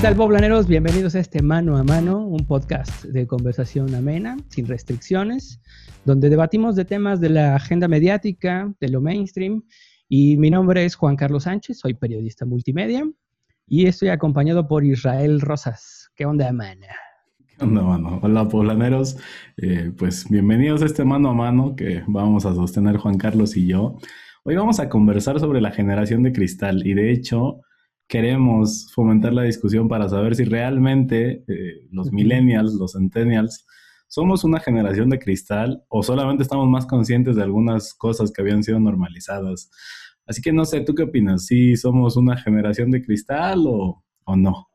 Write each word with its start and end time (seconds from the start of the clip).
¿Qué 0.00 0.06
tal, 0.06 0.16
poblaneros? 0.16 0.66
Bienvenidos 0.66 1.14
a 1.14 1.20
este 1.20 1.42
Mano 1.42 1.76
a 1.76 1.84
Mano, 1.84 2.26
un 2.26 2.46
podcast 2.46 3.04
de 3.04 3.26
conversación 3.26 3.94
amena, 3.94 4.38
sin 4.48 4.66
restricciones, 4.66 5.60
donde 6.06 6.30
debatimos 6.30 6.74
de 6.74 6.86
temas 6.86 7.20
de 7.20 7.28
la 7.28 7.54
agenda 7.54 7.86
mediática, 7.86 8.72
de 8.80 8.88
lo 8.88 9.02
mainstream. 9.02 9.62
Y 10.08 10.38
mi 10.38 10.48
nombre 10.48 10.86
es 10.86 10.94
Juan 10.94 11.16
Carlos 11.16 11.42
Sánchez, 11.42 11.80
soy 11.80 11.92
periodista 11.92 12.46
multimedia 12.46 13.06
y 13.66 13.88
estoy 13.88 14.08
acompañado 14.08 14.66
por 14.66 14.86
Israel 14.86 15.38
Rosas. 15.42 16.10
¿Qué 16.16 16.24
onda, 16.24 16.50
mana? 16.50 16.86
¿Qué 17.58 17.62
onda, 17.62 17.82
mano? 17.82 18.20
Hola, 18.22 18.48
poblaneros. 18.48 19.18
Eh, 19.58 19.92
pues 19.98 20.26
bienvenidos 20.30 20.80
a 20.80 20.86
este 20.86 21.04
Mano 21.04 21.28
a 21.28 21.34
Mano 21.34 21.76
que 21.76 22.04
vamos 22.06 22.46
a 22.46 22.54
sostener 22.54 22.96
Juan 22.96 23.18
Carlos 23.18 23.54
y 23.54 23.66
yo. 23.66 23.98
Hoy 24.44 24.56
vamos 24.56 24.80
a 24.80 24.88
conversar 24.88 25.38
sobre 25.40 25.60
la 25.60 25.72
generación 25.72 26.22
de 26.22 26.32
cristal 26.32 26.86
y 26.86 26.94
de 26.94 27.12
hecho 27.12 27.60
queremos 28.10 28.92
fomentar 28.92 29.32
la 29.32 29.44
discusión 29.44 29.88
para 29.88 30.08
saber 30.08 30.34
si 30.34 30.42
realmente 30.42 31.44
eh, 31.46 31.86
los 31.92 32.10
millennials, 32.10 32.74
los 32.74 32.92
centennials, 32.94 33.64
somos 34.08 34.42
una 34.42 34.58
generación 34.58 35.08
de 35.10 35.20
cristal 35.20 35.84
o 35.88 36.02
solamente 36.02 36.42
estamos 36.42 36.68
más 36.68 36.86
conscientes 36.86 37.36
de 37.36 37.44
algunas 37.44 37.94
cosas 37.94 38.32
que 38.32 38.42
habían 38.42 38.64
sido 38.64 38.80
normalizadas. 38.80 39.70
Así 40.26 40.42
que 40.42 40.52
no 40.52 40.64
sé, 40.64 40.80
¿tú 40.80 40.92
qué 40.92 41.04
opinas? 41.04 41.46
¿Si 41.46 41.76
somos 41.76 42.16
una 42.16 42.36
generación 42.36 42.90
de 42.90 43.00
cristal 43.00 43.64
o, 43.68 44.04
o 44.24 44.36
no? 44.36 44.68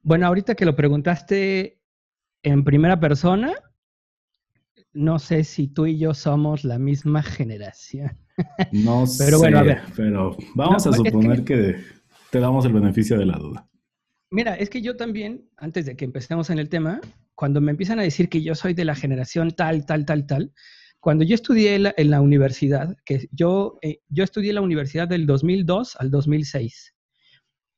Bueno, 0.00 0.28
ahorita 0.28 0.54
que 0.54 0.64
lo 0.64 0.76
preguntaste 0.76 1.80
en 2.44 2.62
primera 2.62 3.00
persona, 3.00 3.54
no 4.92 5.18
sé 5.18 5.42
si 5.42 5.66
tú 5.66 5.86
y 5.86 5.98
yo 5.98 6.14
somos 6.14 6.62
la 6.62 6.78
misma 6.78 7.24
generación. 7.24 8.16
No 8.70 9.04
pero 9.18 9.36
sé, 9.36 9.36
bueno, 9.36 9.58
a 9.58 9.62
ver. 9.64 9.80
pero 9.96 10.36
vamos 10.54 10.86
a 10.86 10.92
suponer 10.92 11.42
que 11.42 11.99
te 12.30 12.40
damos 12.40 12.64
el 12.64 12.72
beneficio 12.72 13.18
de 13.18 13.26
la 13.26 13.38
duda. 13.38 13.68
Mira, 14.30 14.54
es 14.54 14.70
que 14.70 14.80
yo 14.80 14.96
también, 14.96 15.48
antes 15.56 15.86
de 15.86 15.96
que 15.96 16.04
empecemos 16.04 16.50
en 16.50 16.58
el 16.58 16.68
tema, 16.68 17.00
cuando 17.34 17.60
me 17.60 17.72
empiezan 17.72 17.98
a 17.98 18.02
decir 18.02 18.28
que 18.28 18.42
yo 18.42 18.54
soy 18.54 18.74
de 18.74 18.84
la 18.84 18.94
generación 18.94 19.50
tal, 19.50 19.84
tal, 19.86 20.04
tal, 20.04 20.26
tal, 20.26 20.52
cuando 21.00 21.24
yo 21.24 21.34
estudié 21.34 21.74
en 21.74 22.10
la, 22.10 22.20
universidad, 22.20 22.94
que 23.04 23.28
yo, 23.32 23.78
eh, 23.82 24.00
yo 24.08 24.22
estudié 24.22 24.50
en 24.50 24.56
la 24.56 24.60
universidad 24.60 25.08
del 25.08 25.26
2002 25.26 25.96
al 25.96 26.10
2006, 26.10 26.94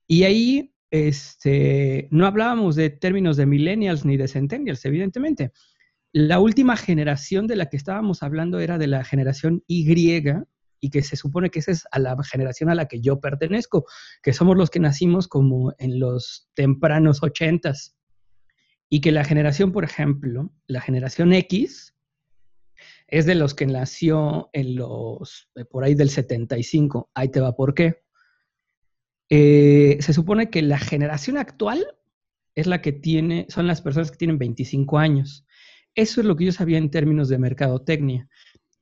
y 0.09 0.25
ahí 0.25 0.75
este, 0.91 2.09
no 2.11 2.27
hablábamos 2.27 2.77
de 2.77 2.91
términos 2.91 3.39
de 3.39 3.47
millennials 3.47 4.05
ni 4.05 4.19
de 4.19 4.29
centennials, 4.29 4.85
evidentemente. 4.85 5.53
La 6.13 6.39
última 6.39 6.77
generación 6.77 7.47
de 7.47 7.57
la 7.57 7.71
que 7.71 7.79
estábamos 7.79 8.23
hablando 8.23 8.61
era 8.61 8.77
de 8.77 8.89
la 8.89 9.03
generación 9.03 9.65
Y, 9.67 9.87
y 10.83 10.91
que 10.91 11.01
se 11.03 11.15
supone 11.15 11.49
que 11.49 11.61
esa 11.61 11.71
es 11.71 11.87
a 11.93 12.01
la 12.01 12.17
generación 12.25 12.69
a 12.69 12.75
la 12.75 12.89
que 12.89 13.01
yo 13.01 13.21
pertenezco, 13.21 13.87
que 14.21 14.33
somos 14.33 14.57
los 14.57 14.69
que 14.69 14.81
nacimos 14.81 15.29
como 15.29 15.73
en 15.79 16.01
los 16.01 16.51
tempranos 16.55 17.23
ochentas. 17.23 17.97
Y 18.89 19.01
que 19.01 19.13
la 19.13 19.25
generación, 19.25 19.71
por 19.71 19.85
ejemplo, 19.85 20.53
la 20.67 20.81
generación 20.81 21.33
X, 21.35 21.95
es 23.07 23.27
de 23.27 23.37
los 23.37 23.55
que 23.55 23.65
nació 23.65 24.51
en 24.53 24.75
los, 24.75 25.49
eh, 25.55 25.65
por 25.65 25.85
ahí 25.85 25.95
del 25.95 26.11
75. 26.11 27.11
Ahí 27.15 27.29
te 27.29 27.41
va, 27.41 27.55
¿por 27.55 27.75
qué? 27.75 28.03
Eh, 29.31 29.99
se 30.01 30.13
supone 30.13 30.51
que 30.51 30.63
la 30.63 30.79
generación 30.79 31.39
actual 31.39 31.87
es 32.57 32.67
la 32.67 32.83
que 32.83 32.91
tiene, 32.91 33.47
son 33.49 33.69
las 33.69 33.83
personas 33.83 34.11
que 34.11 34.19
tienen 34.19 34.37
25 34.37 34.99
años. 34.99 35.47
Eso 35.95 36.21
es 36.21 36.27
lo 36.27 36.35
que 36.35 36.47
yo 36.47 36.53
sabía 36.53 36.79
en 36.79 36.91
términos 36.91 37.29
de 37.29 37.39
mercadotecnia 37.39 38.29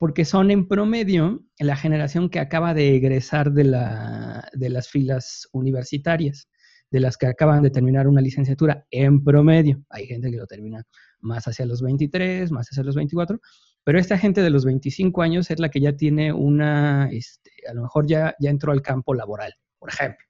porque 0.01 0.25
son 0.25 0.51
en 0.51 0.67
promedio 0.67 1.45
la 1.59 1.77
generación 1.77 2.31
que 2.31 2.41
acaba 2.41 2.73
de 2.73 2.97
egresar 2.97 3.53
de, 3.53 3.65
las 3.65 4.89
filas 4.89 5.47
universitarias, 5.53 6.49
de 6.91 7.01
las 7.01 7.19
que 7.19 7.27
acaban 7.27 7.63
de 7.63 7.69
terminar 7.69 8.09
una 8.09 8.23
licenciatura 8.23 8.87
en 8.91 9.23
promedio. 9.23 9.85
Hay 9.91 10.07
gente 10.07 10.31
que 10.31 10.39
lo 10.39 10.47
termina 10.47 10.87
más 11.21 11.47
hacia 11.47 11.67
los 11.67 11.83
23, 11.83 12.51
más 12.51 12.69
hacia 12.71 12.83
los 12.83 12.97
24, 12.97 13.39
pero 13.85 13.99
esta 13.99 14.17
gente 14.17 14.41
de 14.41 14.49
los 14.49 14.65
25 14.65 15.21
años 15.21 15.51
es 15.51 15.59
la 15.59 15.69
que 15.69 15.83
ya 15.83 15.95
tiene 15.95 16.33
una, 16.33 17.11
este, 17.13 17.51
a 17.69 17.75
lo 17.75 17.83
mejor 17.83 18.07
ya, 18.07 18.35
ya 18.41 18.49
entró 18.49 18.73
al 18.73 18.81
campo 18.81 19.13
laboral, 19.13 19.53
por 19.79 19.91
ejemplo. 19.91 20.25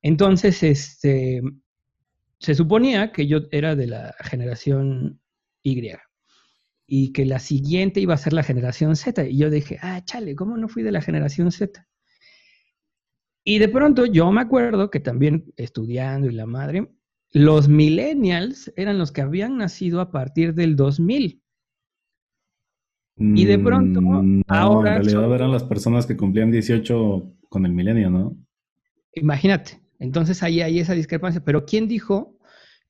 Entonces, 0.00 0.62
este, 0.62 1.42
se 2.38 2.54
suponía 2.54 3.12
que 3.12 3.26
yo 3.26 3.40
era 3.50 3.76
de 3.76 3.86
la 3.86 4.14
generación 4.22 5.20
Y 5.62 5.74
y 6.86 7.12
que 7.12 7.24
la 7.24 7.38
siguiente 7.38 8.00
iba 8.00 8.14
a 8.14 8.18
ser 8.18 8.32
la 8.32 8.42
generación 8.42 8.96
Z. 8.96 9.26
Y 9.26 9.38
yo 9.38 9.50
dije, 9.50 9.78
ah, 9.82 10.02
chale, 10.04 10.34
¿cómo 10.34 10.56
no 10.56 10.68
fui 10.68 10.82
de 10.82 10.92
la 10.92 11.00
generación 11.00 11.50
Z? 11.50 11.86
Y 13.44 13.58
de 13.58 13.68
pronto 13.68 14.06
yo 14.06 14.30
me 14.32 14.40
acuerdo 14.40 14.90
que 14.90 15.00
también 15.00 15.52
estudiando 15.56 16.28
y 16.28 16.32
la 16.32 16.46
madre, 16.46 16.90
los 17.30 17.68
millennials 17.68 18.72
eran 18.76 18.98
los 18.98 19.12
que 19.12 19.20
habían 19.20 19.58
nacido 19.58 20.00
a 20.00 20.10
partir 20.10 20.54
del 20.54 20.76
2000. 20.76 21.42
Y 23.16 23.44
de 23.44 23.58
pronto, 23.58 24.00
mm, 24.00 24.42
ahora... 24.48 24.96
En 24.96 25.04
realidad 25.04 25.34
eran 25.34 25.52
las 25.52 25.62
personas 25.62 26.04
que 26.06 26.16
cumplían 26.16 26.50
18 26.50 27.32
con 27.48 27.64
el 27.64 27.72
milenio, 27.72 28.10
¿no? 28.10 28.36
Imagínate. 29.12 29.80
Entonces 30.00 30.42
ahí 30.42 30.60
hay 30.60 30.80
esa 30.80 30.94
discrepancia. 30.94 31.44
Pero 31.44 31.64
¿quién 31.64 31.86
dijo 31.86 32.36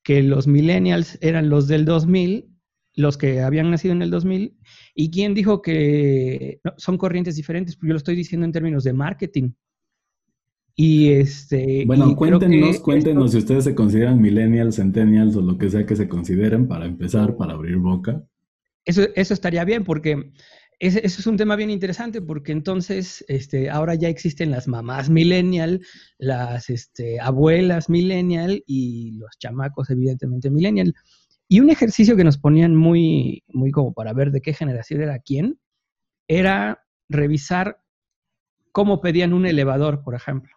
que 0.02 0.22
los 0.22 0.46
millennials 0.46 1.18
eran 1.20 1.50
los 1.50 1.68
del 1.68 1.84
2000 1.84 2.53
los 2.96 3.16
que 3.18 3.40
habían 3.40 3.70
nacido 3.70 3.92
en 3.92 4.02
el 4.02 4.10
2000, 4.10 4.56
y 4.94 5.10
quién 5.10 5.34
dijo 5.34 5.62
que 5.62 6.60
son 6.76 6.98
corrientes 6.98 7.36
diferentes, 7.36 7.76
pues 7.76 7.88
yo 7.88 7.92
lo 7.94 7.98
estoy 7.98 8.16
diciendo 8.16 8.44
en 8.44 8.52
términos 8.52 8.84
de 8.84 8.92
marketing. 8.92 9.50
Y 10.76 11.10
este. 11.12 11.84
Bueno, 11.86 12.16
cuéntenos, 12.16 12.80
cuéntenos 12.80 13.30
si 13.30 13.38
ustedes 13.38 13.64
se 13.64 13.74
consideran 13.74 14.20
millennials, 14.20 14.76
centennials 14.76 15.36
o 15.36 15.40
lo 15.40 15.56
que 15.56 15.70
sea 15.70 15.86
que 15.86 15.94
se 15.94 16.08
consideren 16.08 16.66
para 16.66 16.86
empezar, 16.86 17.36
para 17.36 17.52
abrir 17.52 17.76
boca. 17.76 18.24
Eso, 18.84 19.02
eso 19.14 19.34
estaría 19.34 19.64
bien, 19.64 19.84
porque 19.84 20.32
ese, 20.80 21.06
eso 21.06 21.20
es 21.20 21.26
un 21.26 21.36
tema 21.36 21.54
bien 21.54 21.70
interesante, 21.70 22.20
porque 22.20 22.52
entonces 22.52 23.24
este, 23.28 23.70
ahora 23.70 23.94
ya 23.94 24.08
existen 24.08 24.50
las 24.50 24.66
mamás 24.66 25.08
millennial, 25.08 25.80
las 26.18 26.68
este, 26.68 27.20
abuelas 27.20 27.88
millennial 27.88 28.62
y 28.66 29.12
los 29.12 29.38
chamacos, 29.38 29.90
evidentemente, 29.90 30.50
millennial. 30.50 30.92
Y 31.54 31.60
un 31.60 31.70
ejercicio 31.70 32.16
que 32.16 32.24
nos 32.24 32.36
ponían 32.36 32.74
muy, 32.74 33.44
muy 33.46 33.70
como 33.70 33.94
para 33.94 34.12
ver 34.12 34.32
de 34.32 34.40
qué 34.40 34.54
generación 34.54 35.02
era 35.02 35.20
quién, 35.20 35.60
era 36.26 36.84
revisar 37.08 37.80
cómo 38.72 39.00
pedían 39.00 39.32
un 39.32 39.46
elevador, 39.46 40.02
por 40.02 40.16
ejemplo. 40.16 40.52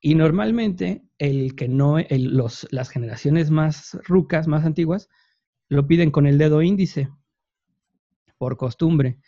Y 0.00 0.16
normalmente 0.16 1.04
el 1.18 1.54
que 1.54 1.68
no, 1.68 1.98
las 2.72 2.88
generaciones 2.88 3.52
más 3.52 3.96
rucas, 4.02 4.48
más 4.48 4.64
antiguas, 4.64 5.08
lo 5.68 5.86
piden 5.86 6.10
con 6.10 6.26
el 6.26 6.36
dedo 6.36 6.62
índice, 6.62 7.08
por 8.38 8.56
costumbre. 8.56 9.20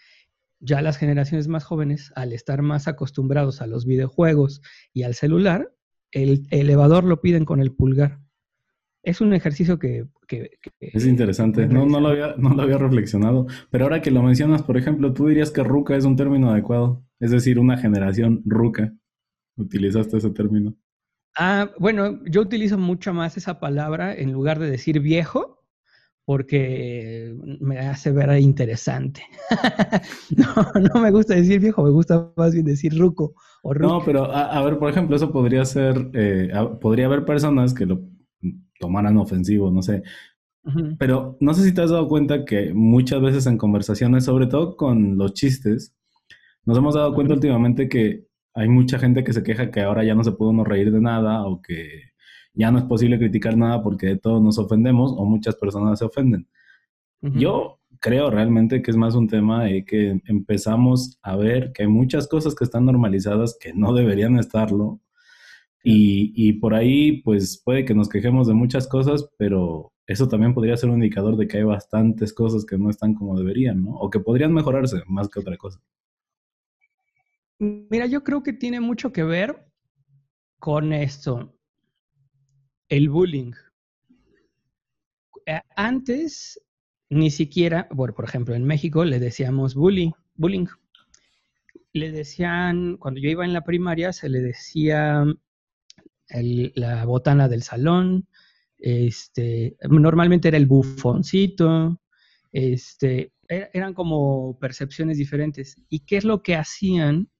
Ya 0.58 0.82
las 0.82 0.96
generaciones 0.96 1.46
más 1.46 1.62
jóvenes, 1.62 2.12
al 2.16 2.32
estar 2.32 2.62
más 2.62 2.88
acostumbrados 2.88 3.62
a 3.62 3.68
los 3.68 3.86
videojuegos 3.86 4.60
y 4.92 5.04
al 5.04 5.14
celular, 5.14 5.72
el 6.10 6.48
elevador 6.50 7.04
lo 7.04 7.20
piden 7.20 7.44
con 7.44 7.60
el 7.60 7.70
pulgar 7.70 8.23
es 9.04 9.20
un 9.20 9.34
ejercicio 9.34 9.78
que... 9.78 10.06
es 10.80 11.06
interesante, 11.06 11.66
no, 11.66 11.86
no, 11.86 12.00
lo 12.00 12.08
había, 12.08 12.34
no 12.36 12.54
lo 12.54 12.62
había 12.62 12.78
reflexionado, 12.78 13.46
pero 13.70 13.84
ahora 13.84 14.00
que 14.00 14.10
lo 14.10 14.22
mencionas, 14.22 14.62
por 14.62 14.76
ejemplo, 14.76 15.12
tú 15.12 15.28
dirías 15.28 15.50
que 15.50 15.62
ruca 15.62 15.94
es 15.94 16.04
un 16.04 16.16
término 16.16 16.50
adecuado, 16.50 17.04
es 17.20 17.30
decir, 17.30 17.58
una 17.58 17.76
generación 17.76 18.42
ruca. 18.44 18.92
¿Utilizaste 19.56 20.16
ese 20.16 20.30
término? 20.30 20.74
Ah, 21.38 21.70
bueno, 21.78 22.20
yo 22.24 22.40
utilizo 22.40 22.78
mucho 22.78 23.12
más 23.12 23.36
esa 23.36 23.60
palabra 23.60 24.14
en 24.14 24.32
lugar 24.32 24.58
de 24.58 24.70
decir 24.70 25.00
viejo, 25.00 25.64
porque 26.24 27.36
me 27.60 27.78
hace 27.80 28.10
ver 28.10 28.38
interesante. 28.40 29.22
no, 30.36 30.80
no 30.80 31.00
me 31.00 31.10
gusta 31.10 31.34
decir 31.34 31.60
viejo, 31.60 31.84
me 31.84 31.90
gusta 31.90 32.32
más 32.36 32.54
bien 32.54 32.64
decir 32.64 32.98
ruco 32.98 33.34
o. 33.62 33.74
No, 33.74 34.02
pero 34.04 34.32
a, 34.32 34.62
ver, 34.64 34.78
por 34.78 34.90
ejemplo, 34.90 35.14
eso 35.16 35.30
podría 35.30 35.64
ser, 35.64 36.10
eh, 36.14 36.50
podría 36.80 37.06
haber 37.06 37.24
personas 37.24 37.74
que 37.74 37.86
lo 37.86 38.00
tomaran 38.78 39.16
ofensivo, 39.18 39.70
no 39.70 39.82
sé. 39.82 40.02
Pero 40.98 41.36
no 41.40 41.52
sé 41.52 41.62
si 41.62 41.74
te 41.74 41.82
has 41.82 41.90
dado 41.90 42.08
cuenta 42.08 42.44
que 42.46 42.72
muchas 42.72 43.20
veces 43.20 43.46
en 43.46 43.58
conversaciones, 43.58 44.24
sobre 44.24 44.46
todo 44.46 44.76
con 44.76 45.18
los 45.18 45.34
chistes, 45.34 45.94
nos 46.64 46.78
hemos 46.78 46.94
dado 46.94 47.12
cuenta 47.14 47.34
últimamente 47.34 47.88
que 47.88 48.26
hay 48.54 48.68
mucha 48.68 48.98
gente 48.98 49.24
que 49.24 49.32
se 49.32 49.42
queja 49.42 49.70
que 49.70 49.82
ahora 49.82 50.04
ya 50.04 50.14
no 50.14 50.24
se 50.24 50.32
puede 50.32 50.52
uno 50.52 50.64
reír 50.64 50.90
de 50.90 51.00
nada 51.00 51.44
o 51.44 51.60
que 51.60 52.12
ya 52.54 52.70
no 52.70 52.78
es 52.78 52.84
posible 52.84 53.18
criticar 53.18 53.56
nada 53.56 53.82
porque 53.82 54.06
de 54.06 54.16
todo 54.16 54.40
nos 54.40 54.58
ofendemos 54.58 55.12
o 55.14 55.24
muchas 55.26 55.56
personas 55.56 55.98
se 55.98 56.04
ofenden. 56.04 56.48
Yo 57.20 57.80
creo 58.00 58.30
realmente 58.30 58.82
que 58.82 58.90
es 58.90 58.98
más 58.98 59.14
un 59.14 59.28
tema 59.28 59.64
de 59.64 59.84
que 59.84 60.20
empezamos 60.26 61.18
a 61.22 61.36
ver 61.36 61.72
que 61.72 61.84
hay 61.84 61.88
muchas 61.88 62.28
cosas 62.28 62.54
que 62.54 62.64
están 62.64 62.84
normalizadas 62.84 63.56
que 63.58 63.72
no 63.72 63.94
deberían 63.94 64.38
estarlo 64.38 65.00
y, 65.86 66.54
por 66.54 66.74
ahí, 66.74 67.20
pues 67.20 67.60
puede 67.62 67.84
que 67.84 67.94
nos 67.94 68.08
quejemos 68.08 68.48
de 68.48 68.54
muchas 68.54 68.88
cosas, 68.88 69.28
pero 69.36 69.92
eso 70.06 70.26
también 70.28 70.54
podría 70.54 70.78
ser 70.78 70.88
un 70.88 70.96
indicador 70.96 71.36
de 71.36 71.46
que 71.46 71.58
hay 71.58 71.62
bastantes 71.62 72.32
cosas 72.32 72.64
que 72.64 72.78
no 72.78 72.88
están 72.88 73.12
como 73.12 73.38
deberían, 73.38 73.84
¿no? 73.84 73.90
O 73.96 74.08
que 74.08 74.18
podrían 74.18 74.54
mejorarse 74.54 75.02
más 75.06 75.28
que 75.28 75.40
otra 75.40 75.58
cosa. 75.58 75.82
Mira, 77.58 78.06
yo 78.06 78.24
creo 78.24 78.42
que 78.42 78.54
tiene 78.54 78.80
mucho 78.80 79.12
que 79.12 79.24
ver 79.24 79.66
con 80.58 80.94
esto. 80.94 81.54
el 82.88 83.10
bullying. 83.10 83.52
Eh, 85.44 85.60
antes, 85.76 86.58
ni 87.10 87.30
siquiera, 87.30 87.88
bueno, 87.90 88.14
por 88.14 88.24
ejemplo, 88.24 88.54
en 88.54 88.64
México 88.64 89.04
le 89.04 89.18
decíamos 89.18 89.74
bullying, 89.74 90.12
bullying. 90.34 90.66
Le 91.92 92.10
decían, 92.10 92.96
cuando 92.96 93.20
yo 93.20 93.28
iba 93.28 93.44
en 93.44 93.52
la 93.52 93.64
primaria, 93.64 94.12
se 94.14 94.30
le 94.30 94.40
decía 94.40 95.24
la 96.74 97.04
botana 97.04 97.48
del 97.48 97.62
salón, 97.62 98.26
este, 98.78 99.76
normalmente 99.88 100.48
era 100.48 100.56
el 100.56 100.66
bufoncito, 100.66 102.00
este, 102.52 103.32
e-, 103.48 103.70
eran 103.72 103.94
como 103.94 104.58
percepciones 104.58 105.18
diferentes. 105.18 105.76
¿Y 105.88 106.00
qué 106.00 106.16
es 106.16 106.24
lo 106.24 106.42
que 106.42 106.56
hacían 106.56 107.30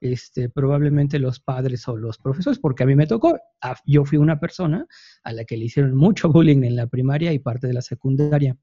este, 0.00 0.48
probablemente 0.48 1.18
los 1.18 1.40
padres 1.40 1.86
o 1.88 1.96
los 1.96 2.18
profesores? 2.18 2.58
Porque 2.58 2.82
a 2.82 2.86
mí 2.86 2.94
me 2.94 3.06
tocó, 3.06 3.38
yo 3.86 4.04
fui 4.04 4.18
una 4.18 4.40
persona 4.40 4.86
a 5.22 5.32
la 5.32 5.44
que 5.44 5.56
le 5.56 5.66
hicieron 5.66 5.94
mucho 5.96 6.30
bullying 6.30 6.62
en 6.64 6.76
la 6.76 6.86
primaria 6.86 7.32
y 7.32 7.38
parte 7.38 7.66
de 7.66 7.74
la 7.74 7.82
secundaria. 7.82 8.56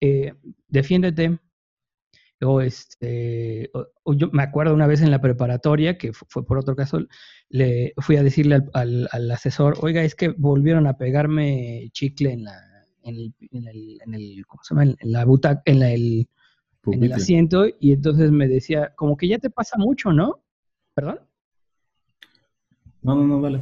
Eh, 0.00 0.34
defiéndete. 0.68 1.38
O 2.42 2.60
este, 2.60 3.70
yo 4.16 4.28
me 4.32 4.42
acuerdo 4.42 4.74
una 4.74 4.86
vez 4.86 5.00
en 5.00 5.10
la 5.10 5.20
preparatoria, 5.20 5.96
que 5.96 6.12
fue 6.12 6.44
por 6.44 6.58
otro 6.58 6.76
caso, 6.76 6.98
le 7.48 7.94
fui 7.98 8.16
a 8.16 8.22
decirle 8.22 8.62
al, 8.72 9.08
al 9.12 9.30
asesor, 9.30 9.78
oiga, 9.80 10.02
es 10.02 10.14
que 10.14 10.28
volvieron 10.28 10.86
a 10.86 10.98
pegarme 10.98 11.88
chicle 11.92 12.32
en 12.32 12.44
la, 12.44 12.58
en 13.02 13.16
el, 13.16 13.34
en 13.52 13.68
el, 13.68 13.98
en 14.04 14.14
el 14.14 14.46
¿cómo 14.46 14.62
se 14.62 14.74
llama? 14.74 14.94
En 14.98 15.12
la 15.12 15.24
butaca, 15.24 15.62
en, 15.64 15.82
el, 15.82 16.28
en 16.86 17.04
el 17.04 17.12
asiento, 17.12 17.66
y 17.78 17.92
entonces 17.92 18.30
me 18.30 18.48
decía, 18.48 18.92
como 18.96 19.16
que 19.16 19.28
ya 19.28 19.38
te 19.38 19.50
pasa 19.50 19.76
mucho, 19.78 20.12
¿no? 20.12 20.42
¿Perdón? 20.94 21.20
No, 23.02 23.14
no, 23.14 23.26
no, 23.26 23.40
vale. 23.40 23.60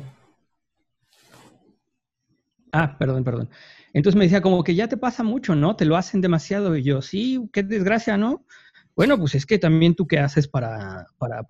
Ah, 2.72 2.96
perdón, 2.98 3.22
perdón. 3.22 3.50
Entonces 3.92 4.18
me 4.18 4.24
decía, 4.24 4.40
como 4.40 4.64
que 4.64 4.74
ya 4.74 4.88
te 4.88 4.96
pasa 4.96 5.22
mucho, 5.22 5.54
¿no? 5.54 5.76
Te 5.76 5.84
lo 5.84 5.96
hacen 5.96 6.20
demasiado. 6.20 6.76
Y 6.76 6.82
yo, 6.82 7.02
sí, 7.02 7.48
qué 7.52 7.62
desgracia, 7.62 8.16
¿no? 8.16 8.46
Bueno, 8.94 9.18
pues 9.18 9.34
es 9.34 9.46
que 9.46 9.58
también 9.58 9.94
tú 9.94 10.06
qué 10.06 10.18
haces 10.18 10.48
para, 10.48 11.06
para, 11.18 11.44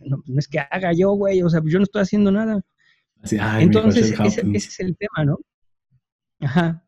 no, 0.00 0.22
es 0.36 0.48
que 0.48 0.58
haga 0.58 0.92
yo, 0.92 1.12
güey, 1.12 1.42
o 1.42 1.48
sea, 1.48 1.60
yo 1.64 1.78
no 1.78 1.84
estoy 1.84 2.02
haciendo 2.02 2.32
nada. 2.32 2.60
Entonces, 3.60 4.18
ese, 4.18 4.42
es 4.52 4.80
el 4.80 4.96
tema, 4.96 5.24
¿no? 5.24 5.38
Ajá. 6.40 6.82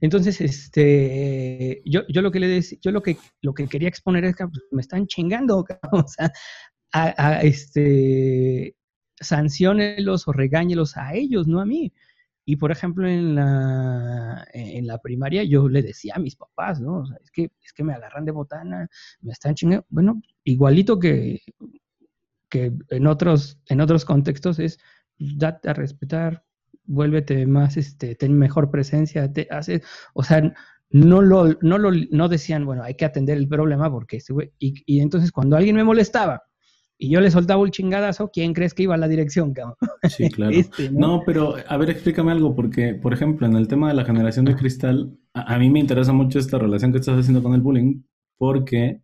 Entonces, 0.00 0.40
este, 0.40 1.82
yo, 1.86 2.02
yo 2.08 2.20
lo 2.20 2.30
que 2.30 2.40
le 2.40 2.48
decía, 2.48 2.78
yo 2.82 2.90
lo 2.90 3.02
que, 3.02 3.16
lo 3.40 3.54
que 3.54 3.66
quería 3.66 3.88
exponer 3.88 4.24
es 4.24 4.36
que 4.36 4.46
pues, 4.46 4.62
me 4.70 4.82
están 4.82 5.06
chingando, 5.06 5.64
o 5.92 6.06
sea, 6.06 6.30
a, 6.92 7.40
este, 7.42 8.76
sancionelos 9.18 10.28
o 10.28 10.32
regáñelos 10.32 10.96
a 10.96 11.14
ellos, 11.14 11.46
no 11.46 11.60
a 11.60 11.66
mí. 11.66 11.92
Y 12.48 12.56
por 12.56 12.70
ejemplo, 12.70 13.08
en 13.08 13.34
la, 13.34 14.46
en 14.52 14.86
la 14.86 14.98
primaria 14.98 15.42
yo 15.42 15.68
le 15.68 15.82
decía 15.82 16.14
a 16.14 16.20
mis 16.20 16.36
papás, 16.36 16.80
¿no? 16.80 17.00
O 17.00 17.06
sea, 17.06 17.16
es 17.20 17.30
que, 17.32 17.50
es 17.62 17.72
que 17.72 17.82
me 17.82 17.92
agarran 17.92 18.24
de 18.24 18.30
botana, 18.30 18.88
me 19.20 19.32
están 19.32 19.56
chingando. 19.56 19.84
Bueno, 19.88 20.22
igualito 20.44 21.00
que, 21.00 21.40
que 22.48 22.72
en 22.90 23.06
otros, 23.08 23.58
en 23.66 23.80
otros 23.80 24.04
contextos 24.04 24.60
es 24.60 24.78
date 25.18 25.70
a 25.70 25.74
respetar, 25.74 26.44
vuélvete 26.84 27.46
más, 27.46 27.76
este, 27.76 28.14
ten 28.14 28.38
mejor 28.38 28.70
presencia, 28.70 29.32
te 29.32 29.48
hace, 29.50 29.82
o 30.14 30.22
sea, 30.22 30.54
no 30.90 31.22
lo, 31.22 31.48
no 31.62 31.78
lo, 31.78 31.90
no 32.12 32.28
decían, 32.28 32.64
bueno, 32.64 32.84
hay 32.84 32.94
que 32.94 33.06
atender 33.06 33.38
el 33.38 33.48
problema 33.48 33.90
porque 33.90 34.18
este 34.18 34.32
güey, 34.32 34.52
y, 34.60 34.84
y, 34.86 35.00
entonces 35.00 35.32
cuando 35.32 35.56
alguien 35.56 35.74
me 35.74 35.82
molestaba 35.82 36.44
y 36.98 37.10
yo 37.10 37.20
le 37.20 37.30
soltaba 37.30 37.62
un 37.62 37.70
chingadazo, 37.70 38.30
¿quién 38.32 38.54
crees 38.54 38.72
que 38.72 38.84
iba 38.84 38.94
a 38.94 38.98
la 38.98 39.08
dirección, 39.08 39.52
cabrón? 39.52 39.76
Sí, 40.08 40.30
claro. 40.30 40.52
Este, 40.52 40.90
¿no? 40.90 41.22
pero 41.26 41.56
a 41.68 41.76
ver, 41.76 41.90
explícame 41.90 42.32
algo, 42.32 42.54
porque, 42.54 42.94
por 42.94 43.12
ejemplo, 43.12 43.46
en 43.46 43.54
el 43.54 43.68
tema 43.68 43.88
de 43.88 43.94
la 43.94 44.04
generación 44.04 44.46
de 44.46 44.56
cristal, 44.56 45.16
a, 45.34 45.58
mí 45.58 45.68
me 45.68 45.80
interesa 45.80 46.12
mucho 46.12 46.38
esta 46.38 46.58
relación 46.58 46.92
que 46.92 46.98
estás 46.98 47.18
haciendo 47.18 47.42
con 47.42 47.54
el 47.54 47.60
bullying, 47.60 48.02
porque 48.38 49.02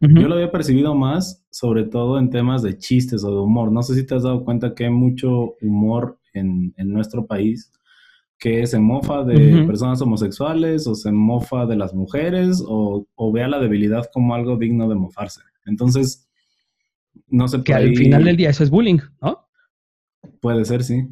yo 0.00 0.28
lo 0.28 0.34
había 0.34 0.50
percibido 0.50 0.94
más, 0.94 1.44
sobre 1.50 1.84
todo 1.84 2.18
en 2.18 2.30
temas 2.30 2.62
de 2.62 2.76
chistes 2.76 3.24
o 3.24 3.30
de 3.30 3.40
humor. 3.40 3.72
No 3.72 3.82
sé 3.82 3.94
si 3.94 4.06
te 4.06 4.14
has 4.14 4.22
dado 4.22 4.44
cuenta 4.44 4.74
que 4.74 4.84
hay 4.84 4.90
mucho 4.90 5.54
humor 5.60 6.18
en, 6.34 6.74
nuestro 6.76 7.26
país 7.26 7.72
que 8.38 8.66
se 8.66 8.78
mofa 8.78 9.24
de 9.24 9.64
personas 9.66 10.00
homosexuales 10.02 10.86
o 10.86 10.94
se 10.94 11.10
mofa 11.10 11.64
de 11.64 11.76
las 11.76 11.94
mujeres 11.94 12.62
o, 12.66 13.06
o, 13.14 13.32
vea 13.32 13.48
la 13.48 13.58
debilidad 13.58 14.04
como 14.12 14.34
algo 14.34 14.56
digno 14.56 14.86
de 14.88 14.94
mofarse. 14.94 15.40
Entonces, 15.64 16.25
no 17.28 17.48
sé. 17.48 17.62
Que 17.62 17.74
al 17.74 17.94
final 17.96 18.24
del 18.24 18.36
día 18.36 18.50
eso 18.50 18.64
es 18.64 18.70
bullying, 18.70 18.98
¿no? 19.20 19.48
Puede 20.40 20.64
ser, 20.64 20.82
sí. 20.82 21.06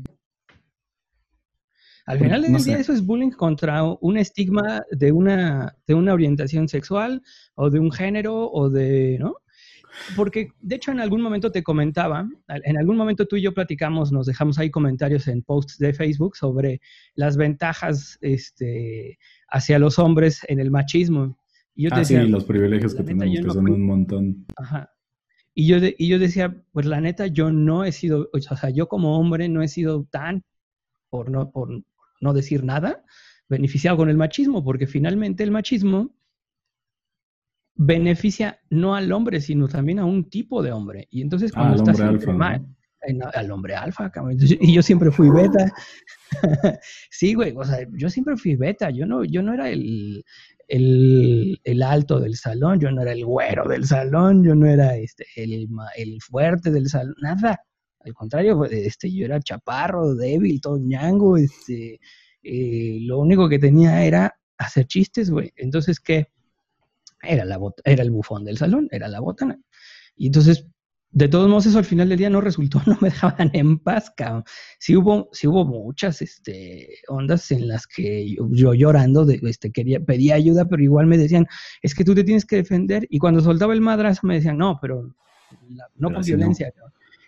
Al 2.07 2.19
final 2.19 2.43
del 2.43 2.63
día 2.63 2.79
eso 2.79 2.93
es 2.93 3.05
bullying 3.05 3.31
contra 3.31 3.83
un 3.83 4.19
estigma 4.19 4.83
de 4.91 5.11
una, 5.11 5.75
de 5.87 5.95
una 5.95 6.13
orientación 6.13 6.69
sexual 6.69 7.23
o 7.55 7.71
de 7.71 7.81
un 7.81 7.91
género 7.91 8.51
o 8.51 8.69
de, 8.69 9.17
¿no? 9.19 9.37
Porque, 10.17 10.49
de 10.61 10.77
hecho, 10.77 10.91
en 10.91 11.01
algún 11.01 11.23
momento 11.23 11.51
te 11.51 11.63
comentaba, 11.63 12.29
en 12.49 12.77
algún 12.77 12.97
momento 12.97 13.27
tú 13.27 13.37
y 13.37 13.43
yo 13.43 13.55
platicamos, 13.55 14.13
nos 14.13 14.27
dejamos 14.27 14.59
ahí 14.59 14.71
comentarios 14.71 15.29
en 15.29 15.43
posts 15.43 15.79
de 15.79 15.95
Facebook 15.95 16.37
sobre 16.37 16.81
las 17.15 17.37
ventajas 17.37 18.19
este, 18.21 19.19
hacia 19.49 19.79
los 19.79 19.99
hombres 19.99 20.41
en 20.49 20.59
el 20.59 20.71
machismo. 20.71 21.39
Y 21.75 21.85
yo 21.85 21.91
ah, 21.93 22.05
sí, 22.05 22.17
los 22.17 22.45
privilegios 22.45 22.95
que 22.95 23.03
tenemos, 23.03 23.47
que 23.47 23.51
son 23.51 23.71
un 23.71 23.87
montón. 23.87 24.47
Ajá. 24.57 24.94
Y 25.55 25.69
yo, 25.69 25.77
y 25.81 26.09
yo 26.09 26.19
decía, 26.19 26.55
pues 26.73 26.87
la 26.87 27.01
neta, 27.01 27.29
yo 27.29 27.53
no 27.53 27.85
he 27.85 27.93
sido, 27.93 28.29
o 28.33 28.41
sea, 28.41 28.71
yo 28.71 28.89
como 28.89 29.19
hombre 29.19 29.49
no 29.49 29.63
he 29.63 29.69
sido 29.69 30.05
tan, 30.11 30.45
por 31.09 31.31
no, 31.31 31.53
por 31.53 31.85
no 32.21 32.33
decir 32.33 32.65
nada, 32.65 33.05
beneficiado 33.49 33.97
con 33.97 34.09
el 34.09 34.17
machismo, 34.17 34.65
porque 34.65 34.87
finalmente 34.87 35.45
el 35.45 35.53
machismo 35.53 36.15
beneficia 37.77 38.61
no 38.71 38.95
al 38.95 39.13
hombre, 39.13 39.41
sino 39.41 39.69
también 39.69 39.99
a 39.99 40.05
un 40.05 40.29
tipo 40.29 40.63
de 40.63 40.73
hombre. 40.73 41.07
Y 41.11 41.23
entonces 41.23 41.53
ah, 41.55 41.61
cuando 41.61 41.77
estás 41.77 42.01
entre 42.01 42.33
mal, 42.33 42.67
al 43.35 43.51
hombre 43.51 43.75
alfa, 43.75 44.11
y 44.39 44.73
yo 44.73 44.83
siempre 44.83 45.11
fui 45.11 45.31
beta. 45.31 45.73
sí, 47.11 47.35
güey, 47.35 47.55
o 47.57 47.65
sea, 47.65 47.87
yo 47.93 48.09
siempre 48.09 48.37
fui 48.37 48.57
beta, 48.57 48.91
yo 48.91 49.07
no, 49.07 49.25
yo 49.25 49.43
no 49.43 49.53
era 49.53 49.71
el, 49.71 50.25
el, 50.69 51.83
alto 51.83 52.21
del 52.21 52.37
salón, 52.37 52.81
yo 52.81 52.91
no 52.91 53.03
era 53.03 53.13
el 53.13 53.25
güero 53.25 53.69
del 53.69 53.85
salón, 53.87 54.45
yo 54.45 54.55
no 54.55 54.67
era 54.67 54.97
este, 54.97 55.27
el, 55.37 55.69
fuerte 56.21 56.71
del 56.71 56.89
salón, 56.89 57.15
nada. 57.21 57.61
Al 58.01 58.13
contrario, 58.13 58.65
este, 58.67 59.11
yo 59.11 59.25
era 59.25 59.41
chaparro, 59.41 60.15
débil, 60.15 60.61
todo 60.61 60.79
ñango, 60.79 61.37
este, 61.37 61.99
eh, 62.43 62.99
lo 63.01 63.19
único 63.19 63.49
que 63.49 63.59
tenía 63.59 64.05
era 64.05 64.35
hacer 64.59 64.87
chistes, 64.87 65.31
güey. 65.31 65.53
Entonces, 65.57 66.01
¿qué? 66.01 66.29
era, 67.27 67.45
la 67.45 67.59
era 67.85 68.03
el 68.03 68.11
bufón 68.11 68.45
del 68.45 68.59
salón, 68.59 68.89
era 68.91 69.09
la 69.09 69.21
botana. 69.21 69.59
Y 70.17 70.27
entonces, 70.27 70.67
de 71.15 71.29
todos 71.29 71.49
modos, 71.49 71.67
eso 71.67 71.79
al 71.79 71.85
final 71.85 72.09
del 72.09 72.19
día 72.19 72.29
no 72.29 72.41
resultó, 72.41 72.83
no 72.87 72.99
me 73.01 73.09
dejaban 73.09 73.51
en 73.53 73.79
paz, 73.79 74.13
cabrón. 74.17 74.45
Sí 74.81 74.97
hubo, 74.97 75.29
sí 75.33 75.47
hubo 75.47 75.65
muchas 75.65 76.21
este, 76.21 76.89
ondas 77.09 77.51
en 77.53 77.69
las 77.69 77.87
que 77.87 78.35
yo, 78.51 78.75
llorando 78.75 79.25
de, 79.25 79.41
este, 79.45 79.71
quería, 79.71 80.01
pedía 80.01 80.35
ayuda, 80.35 80.67
pero 80.67 80.83
igual 80.83 81.07
me 81.07 81.17
decían, 81.17 81.47
es 81.83 81.95
que 81.95 82.05
tú 82.05 82.15
te 82.15 82.25
tienes 82.25 82.45
que 82.45 82.57
defender. 82.57 83.07
Y 83.11 83.19
cuando 83.19 83.41
soltaba 83.41 83.75
el 83.75 83.81
madrazo 83.81 84.27
me 84.27 84.35
decían, 84.35 84.59
no, 84.59 84.79
pero 84.83 85.15
no 85.95 86.13
con 86.13 86.23
violencia. 86.23 86.73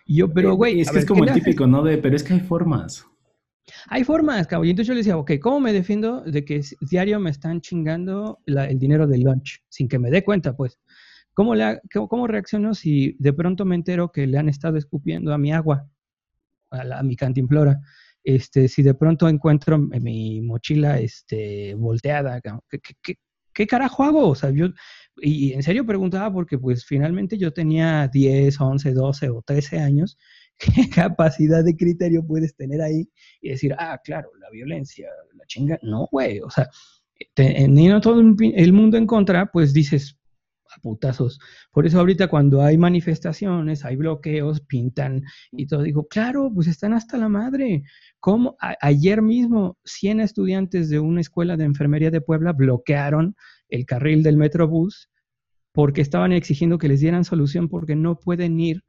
Y 0.05 0.17
yo, 0.17 0.33
pero 0.33 0.55
güey. 0.55 0.81
Es 0.81 0.91
que 0.91 0.99
es 0.99 1.05
como 1.05 1.23
el 1.23 1.33
típico, 1.33 1.65
¿no? 1.65 1.81
De, 1.81 1.97
pero 1.97 2.15
es 2.15 2.23
que 2.23 2.33
hay 2.33 2.39
formas. 2.41 3.05
Hay 3.87 4.03
formas, 4.03 4.47
cabrón. 4.47 4.67
Y 4.67 4.71
entonces 4.71 4.87
yo 4.87 4.93
le 4.93 4.99
decía, 4.99 5.17
ok, 5.17 5.31
¿cómo 5.41 5.61
me 5.61 5.73
defiendo 5.73 6.21
de 6.21 6.43
que 6.43 6.61
diario 6.81 7.19
me 7.19 7.29
están 7.29 7.61
chingando 7.61 8.39
el 8.45 8.79
dinero 8.79 9.07
del 9.07 9.21
lunch 9.21 9.61
sin 9.69 9.87
que 9.87 9.99
me 9.99 10.09
dé 10.09 10.23
cuenta, 10.23 10.55
pues? 10.55 10.77
¿Cómo, 11.37 11.53
le, 11.53 11.79
¿Cómo 11.93 12.25
reacciono 12.25 12.73
si 12.73 13.15
de 13.19 13.31
pronto 13.31 13.63
me 13.63 13.75
entero 13.75 14.11
que 14.11 14.25
le 14.25 14.39
han 14.39 14.49
estado 14.49 14.75
escupiendo 14.75 15.31
a 15.31 15.37
mi 15.37 15.53
agua, 15.53 15.87
a, 16.71 17.03
mi 17.03 17.15
cantimplora? 17.15 17.79
Este, 18.23 18.67
si 18.67 18.81
de 18.81 18.95
pronto 18.95 19.29
encuentro 19.29 19.77
mi 19.77 20.41
mochila 20.41 20.99
este, 20.99 21.75
volteada, 21.75 22.41
¿qué, 22.41 22.79
qué, 23.03 23.15
qué 23.53 23.67
carajo 23.67 24.03
hago? 24.03 24.29
O 24.29 24.33
sea, 24.33 24.49
yo, 24.49 24.69
y 25.17 25.53
en 25.53 25.61
serio 25.61 25.85
preguntaba 25.85 26.33
porque 26.33 26.57
pues 26.57 26.83
finalmente 26.83 27.37
yo 27.37 27.53
tenía 27.53 28.07
10, 28.07 28.59
11, 28.59 28.93
12 28.93 29.29
o 29.29 29.43
13 29.45 29.77
años 29.77 30.17
¿Qué 30.57 30.89
capacidad 30.89 31.63
de 31.63 31.77
criterio 31.77 32.25
puedes 32.25 32.55
tener 32.55 32.81
ahí 32.81 33.07
y 33.41 33.49
decir, 33.49 33.75
ah, 33.77 33.99
claro, 34.03 34.31
la 34.39 34.49
violencia, 34.49 35.07
la 35.35 35.45
chinga? 35.45 35.77
No, 35.83 36.07
güey, 36.11 36.39
o 36.39 36.49
sea, 36.49 36.67
teniendo 37.35 38.01
todo 38.01 38.19
el 38.19 38.73
mundo 38.73 38.97
en 38.97 39.05
contra, 39.05 39.51
pues 39.51 39.71
dices, 39.71 40.17
a 40.75 40.79
putazos. 40.81 41.39
Por 41.71 41.85
eso 41.85 41.99
ahorita 41.99 42.27
cuando 42.27 42.61
hay 42.61 42.77
manifestaciones, 42.77 43.85
hay 43.85 43.95
bloqueos, 43.95 44.61
pintan 44.61 45.23
y 45.51 45.67
todo, 45.67 45.83
digo, 45.83 46.07
claro, 46.07 46.51
pues 46.53 46.67
están 46.67 46.93
hasta 46.93 47.17
la 47.17 47.29
madre. 47.29 47.83
Como 48.19 48.57
ayer 48.81 49.21
mismo 49.21 49.77
100 49.85 50.21
estudiantes 50.21 50.89
de 50.89 50.99
una 50.99 51.21
escuela 51.21 51.57
de 51.57 51.65
enfermería 51.65 52.11
de 52.11 52.21
Puebla 52.21 52.53
bloquearon 52.53 53.35
el 53.69 53.85
carril 53.85 54.23
del 54.23 54.37
Metrobús 54.37 55.09
porque 55.71 56.01
estaban 56.01 56.31
exigiendo 56.31 56.77
que 56.77 56.87
les 56.87 56.99
dieran 56.99 57.23
solución 57.23 57.69
porque 57.69 57.95
no 57.95 58.17
pueden 58.19 58.59
ir 58.59 58.83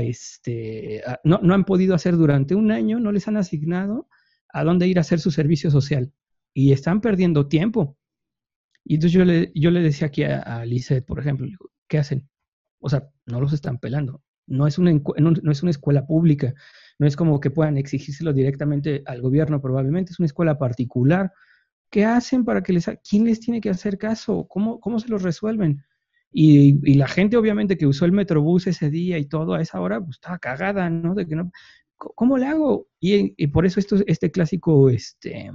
este, 0.00 1.02
no, 1.24 1.40
no, 1.42 1.54
han 1.54 1.64
podido 1.64 1.94
hacer 1.94 2.16
durante 2.16 2.54
un 2.54 2.70
año, 2.70 3.00
no 3.00 3.10
les 3.10 3.26
han 3.26 3.36
asignado 3.36 4.08
a 4.52 4.64
dónde 4.64 4.86
ir 4.86 4.98
a 4.98 5.00
hacer 5.00 5.20
su 5.20 5.30
servicio 5.30 5.70
social. 5.70 6.12
Y 6.54 6.72
están 6.72 7.00
perdiendo 7.00 7.48
tiempo. 7.48 7.97
Y 8.84 8.94
entonces 8.94 9.12
yo 9.12 9.24
le, 9.24 9.52
yo 9.54 9.70
le 9.70 9.80
decía 9.80 10.08
aquí 10.08 10.24
a, 10.24 10.40
a 10.40 10.64
por 11.06 11.20
ejemplo, 11.20 11.46
¿qué 11.88 11.98
hacen? 11.98 12.28
O 12.80 12.88
sea, 12.88 13.08
no 13.26 13.40
los 13.40 13.52
están 13.52 13.78
pelando. 13.78 14.22
No 14.46 14.66
es, 14.66 14.78
una, 14.78 14.92
no 14.92 15.52
es 15.52 15.62
una 15.62 15.70
escuela 15.70 16.06
pública, 16.06 16.54
no 16.98 17.06
es 17.06 17.16
como 17.16 17.38
que 17.38 17.50
puedan 17.50 17.76
exigírselo 17.76 18.32
directamente 18.32 19.02
al 19.04 19.20
gobierno, 19.20 19.60
probablemente 19.60 20.12
es 20.12 20.18
una 20.18 20.26
escuela 20.26 20.58
particular. 20.58 21.32
¿Qué 21.90 22.06
hacen 22.06 22.44
para 22.44 22.62
que 22.62 22.72
les... 22.72 22.86
¿Quién 23.08 23.24
les 23.24 23.40
tiene 23.40 23.60
que 23.60 23.70
hacer 23.70 23.98
caso? 23.98 24.46
¿Cómo, 24.48 24.80
cómo 24.80 25.00
se 25.00 25.08
los 25.08 25.22
resuelven? 25.22 25.84
Y, 26.30 26.94
la 26.94 27.08
gente, 27.08 27.36
obviamente, 27.36 27.76
que 27.76 27.86
usó 27.86 28.04
el 28.04 28.12
Metrobús 28.12 28.66
ese 28.66 28.90
día 28.90 29.18
y 29.18 29.26
todo 29.26 29.54
a 29.54 29.62
esa 29.62 29.80
hora, 29.80 30.00
pues 30.00 30.16
estaba 30.16 30.38
cagada, 30.38 30.90
¿no? 30.90 31.14
De 31.14 31.26
que 31.26 31.36
no 31.36 31.50
¿Cómo 31.98 32.38
le 32.38 32.46
hago? 32.46 32.86
Y, 33.00 33.48
por 33.48 33.66
eso 33.66 33.80
esto, 33.80 33.96
este 34.06 34.30
clásico, 34.30 34.88
este, 34.88 35.50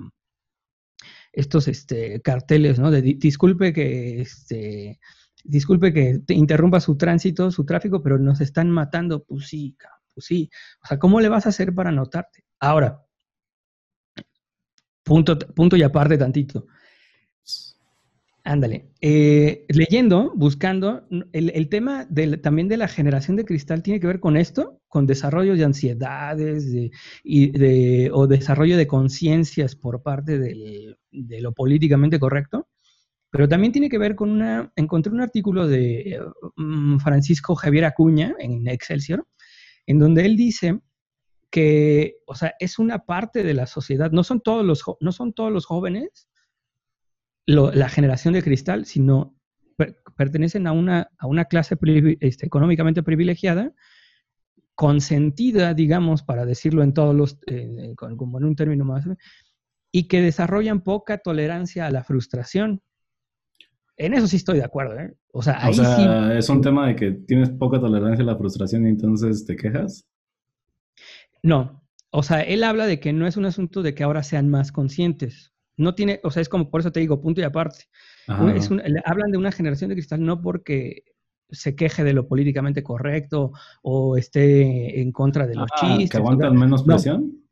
estos 1.34 1.68
este, 1.68 2.22
carteles, 2.22 2.80
¿no? 2.80 2.92
De 2.92 3.02
disculpe 3.02 3.74
que, 3.74 4.22
este, 4.22 5.00
disculpe 5.44 5.92
que 5.92 6.20
te 6.20 6.34
interrumpa 6.36 6.80
su 6.80 6.96
tránsito, 6.96 7.52
su 7.52 7.66
tráfico, 7.66 8.02
pero 8.02 8.20
nos 8.20 8.40
están 8.40 8.70
matando. 8.70 9.24
Pues 9.24 9.48
sí, 9.48 9.76
pues 10.14 10.26
sí. 10.26 10.50
O 10.84 10.88
sea, 10.88 11.00
¿cómo 11.00 11.20
le 11.20 11.30
vas 11.30 11.46
a 11.46 11.50
hacer 11.50 11.74
para 11.74 11.92
notarte? 11.92 12.46
Ahora, 12.60 13.04
punto, 15.04 15.38
punto 15.38 15.76
y 15.76 15.84
aparte 15.84 16.18
tantito. 16.18 16.68
Ándale. 18.46 18.92
Eh, 19.00 19.66
leyendo, 19.70 20.34
buscando, 20.36 21.08
el, 21.32 21.70
tema 21.70 22.08
también 22.42 22.68
de 22.68 22.76
la 22.76 22.90
generación 22.90 23.38
de 23.38 23.46
cristal 23.46 23.82
tiene 23.82 24.02
que 24.02 24.08
ver 24.08 24.20
con 24.20 24.36
esto, 24.36 24.82
con 24.90 25.08
desarrollo 25.08 25.56
de 25.56 25.64
ansiedades 25.64 26.66
y 27.24 28.10
o 28.10 28.28
desarrollo 28.28 28.76
de 28.76 28.88
conciencias 28.88 29.78
por 29.78 30.04
parte 30.04 30.38
de 30.40 30.98
lo 31.40 31.54
políticamente 31.54 32.20
correcto, 32.20 32.68
pero 33.34 33.48
también 33.48 33.72
tiene 33.72 33.90
que 33.90 33.98
ver 33.98 34.14
con 34.16 34.30
una, 34.30 34.72
encontré 34.76 35.12
un 35.12 35.22
artículo 35.22 35.66
de 35.66 36.20
mm, 36.58 36.98
Francisco 37.00 37.56
Javier 37.56 37.86
Acuña 37.86 38.36
en 38.38 38.68
Excelsior, 38.68 39.26
en 39.88 39.98
donde 39.98 40.26
él 40.26 40.36
dice 40.38 40.82
que, 41.50 42.18
o 42.28 42.36
sea, 42.36 42.54
es 42.60 42.78
una 42.78 43.00
parte 43.00 43.44
de 43.44 43.54
la 43.54 43.68
sociedad, 43.68 44.12
no 44.12 44.24
son 44.24 44.42
todos 44.42 44.64
los, 44.64 44.84
no 45.00 45.12
son 45.12 45.34
todos 45.34 45.52
los 45.52 45.66
jóvenes 45.66 46.28
la 47.46 47.90
generación 47.90 48.34
de 48.34 48.44
cristal, 48.44 48.86
sino 48.86 49.36
pertenecen 50.16 50.68
a 50.68 50.72
una, 50.72 51.10
a 51.18 51.28
una 51.28 51.46
clase 51.46 51.78
este, 52.20 52.46
económicamente 52.46 53.04
privilegiada, 53.04 53.74
consentida, 54.76 55.74
digamos, 55.74 56.24
para 56.24 56.46
decirlo 56.46 56.84
en 56.84 56.94
todos 56.94 57.16
los, 57.16 57.40
eh, 57.48 57.94
como 57.96 58.38
en 58.38 58.46
un 58.46 58.56
término 58.56 58.86
más, 58.86 59.06
y 59.92 60.08
que 60.08 60.22
desarrollan 60.22 60.82
poca 60.82 61.20
tolerancia 61.20 61.86
a 61.86 61.92
la 61.92 62.04
frustración. 62.04 62.82
En 63.96 64.14
eso 64.16 64.28
sí 64.28 64.38
estoy 64.38 64.58
de 64.58 64.64
acuerdo, 64.64 65.00
¿eh? 65.00 65.16
O 65.32 65.44
sea, 65.44 65.64
ahí 65.64 65.74
sí, 65.74 65.82
es 66.36 66.50
un 66.50 66.62
tema 66.62 66.88
de 66.88 66.96
que 66.96 67.12
tienes 67.12 67.52
poca 67.52 67.80
tolerancia 67.80 68.24
a 68.24 68.26
la 68.26 68.38
frustración 68.38 68.88
y 68.88 68.90
entonces 68.90 69.46
te 69.46 69.56
quejas. 69.56 70.08
No, 71.44 71.84
o 72.10 72.24
sea, 72.24 72.42
él 72.42 72.64
habla 72.64 72.88
de 72.88 73.00
que 73.00 73.14
no 73.14 73.28
es 73.28 73.38
un 73.38 73.46
asunto 73.46 73.84
de 73.84 73.94
que 73.94 74.04
ahora 74.04 74.24
sean 74.24 74.50
más 74.50 74.72
conscientes. 74.72 75.53
No 75.78 75.96
tiene, 75.96 76.20
o 76.24 76.32
sea, 76.32 76.42
es 76.42 76.50
como, 76.50 76.70
por 76.70 76.82
eso 76.82 76.92
te 76.92 77.00
digo, 77.00 77.22
punto 77.22 77.42
y 77.42 77.44
aparte. 77.44 77.86
hablan 78.28 79.32
de 79.32 79.38
una 79.38 79.52
generación 79.52 79.90
de 79.90 79.96
cristal 79.96 80.24
no 80.24 80.42
porque 80.42 81.04
se 81.50 81.76
queje 81.76 82.04
de 82.04 82.14
lo 82.14 82.28
políticamente 82.28 82.84
correcto 82.84 83.52
o 83.82 84.18
esté 84.18 85.02
en 85.02 85.12
contra 85.12 85.48
de 85.48 85.56
los 85.56 85.70
ah, 85.72 85.80
chistes. 85.80 86.12
¿Que 86.12 86.18
aguantan 86.18 86.56
menos 86.56 86.84
presión? 86.84 87.44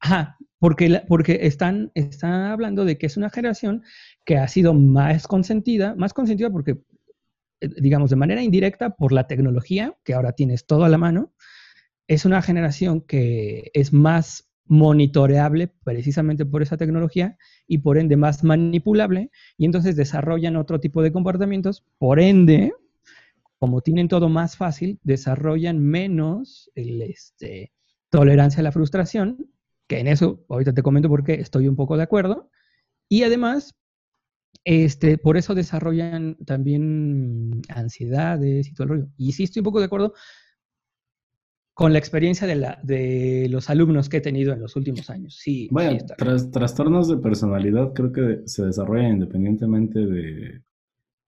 Ajá, 0.00 0.38
porque, 0.58 1.02
porque 1.08 1.40
están, 1.42 1.90
están 1.94 2.42
hablando 2.42 2.84
de 2.84 2.98
que 2.98 3.06
es 3.06 3.16
una 3.16 3.30
generación 3.30 3.82
que 4.24 4.36
ha 4.36 4.48
sido 4.48 4.74
más 4.74 5.26
consentida, 5.26 5.94
más 5.94 6.12
consentida 6.12 6.50
porque, 6.50 6.82
eh, 7.60 7.68
digamos, 7.78 8.10
de 8.10 8.16
manera 8.16 8.42
indirecta 8.42 8.90
por 8.90 9.12
la 9.12 9.26
tecnología, 9.26 9.96
que 10.04 10.14
ahora 10.14 10.32
tienes 10.32 10.66
todo 10.66 10.84
a 10.84 10.88
la 10.88 10.98
mano, 10.98 11.32
es 12.08 12.24
una 12.24 12.42
generación 12.42 13.02
que 13.02 13.70
es 13.72 13.92
más 13.92 14.49
monitoreable 14.70 15.66
precisamente 15.82 16.46
por 16.46 16.62
esa 16.62 16.76
tecnología 16.76 17.36
y 17.66 17.78
por 17.78 17.98
ende 17.98 18.16
más 18.16 18.44
manipulable 18.44 19.32
y 19.58 19.64
entonces 19.64 19.96
desarrollan 19.96 20.54
otro 20.54 20.78
tipo 20.78 21.02
de 21.02 21.10
comportamientos, 21.10 21.84
por 21.98 22.20
ende, 22.20 22.72
como 23.58 23.80
tienen 23.80 24.06
todo 24.06 24.28
más 24.28 24.56
fácil, 24.56 25.00
desarrollan 25.02 25.80
menos 25.80 26.70
este, 26.76 27.72
tolerancia 28.10 28.60
a 28.60 28.62
la 28.62 28.70
frustración, 28.70 29.50
que 29.88 29.98
en 29.98 30.06
eso 30.06 30.44
ahorita 30.48 30.72
te 30.72 30.84
comento 30.84 31.08
porque 31.08 31.34
estoy 31.34 31.66
un 31.66 31.74
poco 31.74 31.96
de 31.96 32.04
acuerdo, 32.04 32.48
y 33.08 33.24
además, 33.24 33.74
este, 34.62 35.18
por 35.18 35.36
eso 35.36 35.56
desarrollan 35.56 36.36
también 36.46 37.60
ansiedades 37.70 38.68
y 38.68 38.74
todo 38.74 38.84
el 38.84 38.90
rollo. 38.90 39.08
Y 39.16 39.32
sí 39.32 39.42
estoy 39.42 39.60
un 39.60 39.64
poco 39.64 39.80
de 39.80 39.86
acuerdo 39.86 40.14
con 41.80 41.94
la 41.94 41.98
experiencia 41.98 42.46
de, 42.46 42.56
la, 42.56 42.78
de 42.82 43.46
los 43.48 43.70
alumnos 43.70 44.10
que 44.10 44.18
he 44.18 44.20
tenido 44.20 44.52
en 44.52 44.60
los 44.60 44.76
últimos 44.76 45.08
años. 45.08 45.36
Sí, 45.36 45.66
Bueno, 45.70 45.96
trastornos 46.52 47.08
de 47.08 47.16
personalidad 47.16 47.94
creo 47.94 48.12
que 48.12 48.42
se 48.44 48.66
desarrollan 48.66 49.12
independientemente 49.12 49.98
de 49.98 50.60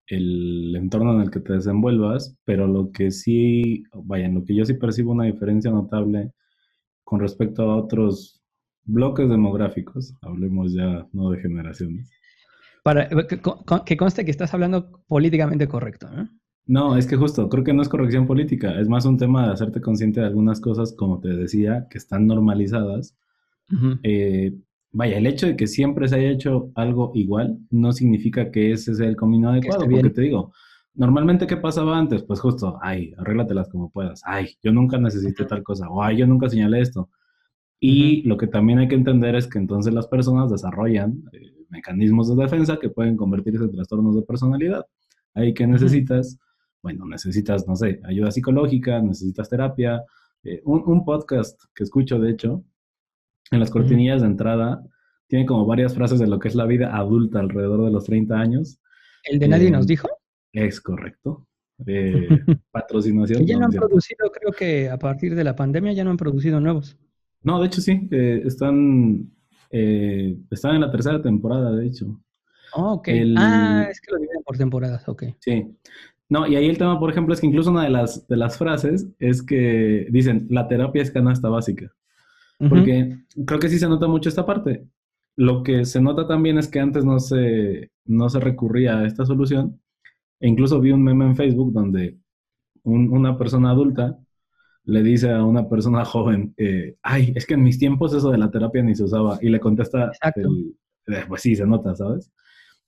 el 0.05 0.75
entorno 0.75 1.15
en 1.15 1.21
el 1.21 1.31
que 1.31 1.39
te 1.39 1.53
desenvuelvas, 1.53 2.37
pero 2.45 2.67
lo 2.67 2.91
que 2.91 3.09
sí, 3.09 3.83
vaya, 3.95 4.27
en 4.27 4.35
lo 4.35 4.45
que 4.45 4.53
yo 4.53 4.63
sí 4.63 4.75
percibo 4.75 5.13
una 5.13 5.23
diferencia 5.23 5.71
notable 5.71 6.33
con 7.03 7.19
respecto 7.19 7.63
a 7.63 7.77
otros 7.77 8.43
bloques 8.83 9.27
demográficos, 9.27 10.13
hablemos 10.21 10.71
ya 10.75 11.07
no 11.13 11.31
de 11.31 11.41
generaciones. 11.41 12.11
Para 12.83 13.09
que, 13.09 13.41
que 13.85 13.97
conste 13.97 14.23
que 14.23 14.29
estás 14.29 14.53
hablando 14.53 15.03
políticamente 15.07 15.67
correcto, 15.67 16.11
¿no? 16.11 16.29
No, 16.65 16.95
es 16.95 17.07
que 17.07 17.17
justo, 17.17 17.49
creo 17.49 17.63
que 17.63 17.73
no 17.73 17.81
es 17.81 17.89
corrección 17.89 18.25
política, 18.25 18.79
es 18.79 18.87
más 18.87 19.05
un 19.05 19.17
tema 19.17 19.47
de 19.47 19.53
hacerte 19.53 19.81
consciente 19.81 20.21
de 20.21 20.27
algunas 20.27 20.61
cosas, 20.61 20.93
como 20.93 21.19
te 21.19 21.29
decía, 21.29 21.87
que 21.89 21.97
están 21.97 22.25
normalizadas. 22.25 23.17
Eh, 24.03 24.53
vaya, 24.91 25.17
el 25.17 25.27
hecho 25.27 25.47
de 25.47 25.55
que 25.57 25.67
siempre 25.67 26.07
se 26.07 26.15
haya 26.15 26.29
hecho 26.29 26.71
algo 26.75 27.11
igual 27.15 27.57
no 27.71 27.91
significa 27.91 28.51
que 28.51 28.71
ese 28.71 28.93
sea 28.95 29.07
el 29.07 29.17
camino 29.17 29.49
adecuado, 29.49 29.89
porque 29.89 30.09
te 30.11 30.21
digo, 30.21 30.53
normalmente, 30.93 31.47
¿qué 31.47 31.57
pasaba 31.57 31.97
antes? 31.97 32.23
Pues 32.23 32.39
justo, 32.39 32.77
ay, 32.81 33.13
arréglatelas 33.17 33.67
como 33.69 33.89
puedas, 33.89 34.21
ay, 34.25 34.55
yo 34.63 34.71
nunca 34.71 34.97
necesité 34.97 35.45
tal 35.45 35.63
cosa, 35.63 35.89
o 35.89 36.01
ay, 36.01 36.17
yo 36.17 36.27
nunca 36.27 36.49
señalé 36.49 36.79
esto. 36.81 37.09
Y 37.79 38.21
lo 38.23 38.37
que 38.37 38.47
también 38.47 38.79
hay 38.79 38.87
que 38.87 38.95
entender 38.95 39.35
es 39.35 39.47
que 39.47 39.57
entonces 39.59 39.93
las 39.93 40.07
personas 40.07 40.49
desarrollan 40.49 41.23
eh, 41.33 41.53
mecanismos 41.69 42.29
de 42.29 42.41
defensa 42.41 42.77
que 42.79 42.89
pueden 42.89 43.17
convertirse 43.17 43.65
en 43.65 43.71
trastornos 43.71 44.15
de 44.15 44.21
personalidad. 44.21 44.85
Ahí 45.33 45.53
que 45.53 45.67
necesitas 45.67 46.39
bueno, 46.83 47.05
necesitas, 47.05 47.65
no 47.65 47.77
sé, 47.77 48.01
ayuda 48.03 48.29
psicológica, 48.29 49.01
necesitas 49.01 49.49
terapia. 49.49 50.03
Eh, 50.43 50.61
un, 50.65 51.05
podcast 51.05 51.59
que 51.73 51.85
escucho, 51.85 52.19
de 52.19 52.31
hecho, 52.31 52.65
en 53.51 53.61
las 53.61 53.71
cortinillas 53.71 54.21
de 54.21 54.27
entrada, 54.27 54.83
tiene 55.27 55.45
como 55.45 55.65
varias 55.65 55.95
frases 55.95 56.19
de 56.19 56.27
lo 56.27 56.37
que 56.37 56.49
es 56.49 56.55
la 56.55 56.65
vida 56.65 56.95
adulta 56.95 57.39
alrededor 57.39 57.85
de 57.85 57.91
los 57.91 58.03
30 58.03 58.35
años. 58.35 58.81
¿El 59.23 59.39
de 59.39 59.47
nadie 59.47 59.71
nos 59.71 59.85
eh, 59.85 59.87
dijo? 59.87 60.09
Es 60.51 60.81
correcto. 60.81 61.47
Eh, 61.87 62.27
patrocinación. 62.71 63.45
ya 63.45 63.57
no 63.57 63.65
han 63.65 63.71
producido, 63.71 64.29
creo 64.29 64.51
que 64.51 64.89
a 64.89 64.99
partir 64.99 65.35
de 65.35 65.43
la 65.45 65.55
pandemia 65.55 65.93
ya 65.93 66.03
no 66.03 66.11
han 66.11 66.17
producido 66.17 66.59
nuevos. 66.59 66.97
No, 67.43 67.61
de 67.61 67.67
hecho 67.67 67.79
sí, 67.81 68.09
están, 68.11 69.31
están 69.69 70.75
en 70.75 70.81
la 70.81 70.91
tercera 70.91 71.21
temporada, 71.21 71.71
de 71.71 71.87
hecho. 71.87 72.19
Oh, 72.75 72.93
ok. 72.93 73.09
Ah, 73.37 73.87
es 73.89 74.01
que 74.01 74.11
lo 74.11 74.17
dividen 74.17 74.43
por 74.43 74.57
temporadas, 74.57 75.07
ok. 75.07 75.23
Sí. 75.39 75.67
No, 76.29 76.47
y 76.47 76.55
ahí 76.55 76.67
el 76.67 76.77
tema, 76.77 76.99
por 76.99 77.11
ejemplo, 77.11 77.33
es 77.33 77.41
que 77.41 77.47
incluso 77.47 77.71
una 77.71 77.83
de 77.83 77.89
las, 77.89 78.27
de 78.27 78.37
las 78.37 78.57
frases 78.57 79.07
es 79.19 79.43
que 79.43 80.07
dicen, 80.09 80.47
la 80.49 80.67
terapia 80.67 81.01
es 81.01 81.11
canasta 81.11 81.49
básica. 81.49 81.91
Porque 82.69 83.17
creo 83.45 83.59
que 83.59 83.67
sí 83.67 83.77
se 83.77 83.89
nota 83.89 84.07
mucho 84.07 84.29
esta 84.29 84.45
parte. 84.45 84.87
Lo 85.35 85.63
que 85.63 85.83
se 85.85 86.01
nota 86.01 86.27
también 86.27 86.57
es 86.57 86.69
que 86.69 86.79
antes 86.79 87.03
no 87.03 87.19
se, 87.19 87.91
no 88.05 88.29
se 88.29 88.39
recurría 88.39 88.99
a 88.99 89.05
esta 89.05 89.25
solución. 89.25 89.81
E 90.39 90.47
incluso 90.47 90.79
vi 90.79 90.91
un 90.91 91.03
meme 91.03 91.25
en 91.25 91.35
Facebook 91.35 91.73
donde 91.73 92.17
una 92.83 93.37
persona 93.37 93.71
adulta 93.71 94.17
le 94.85 95.01
dice 95.01 95.31
a 95.31 95.43
una 95.43 95.67
persona 95.67 96.05
joven, 96.05 96.53
eh, 96.57 96.95
ay, 97.01 97.33
es 97.35 97.45
que 97.45 97.53
en 97.55 97.63
mis 97.63 97.79
tiempos 97.79 98.13
eso 98.13 98.31
de 98.31 98.37
la 98.37 98.51
terapia 98.51 98.83
ni 98.83 98.95
se 98.95 99.03
usaba. 99.03 99.39
Y 99.41 99.49
le 99.49 99.59
contesta, 99.59 100.11
el, 100.35 100.75
eh, 101.07 101.25
pues 101.27 101.41
sí, 101.41 101.55
se 101.55 101.65
nota, 101.65 101.95
¿sabes? 101.95 102.31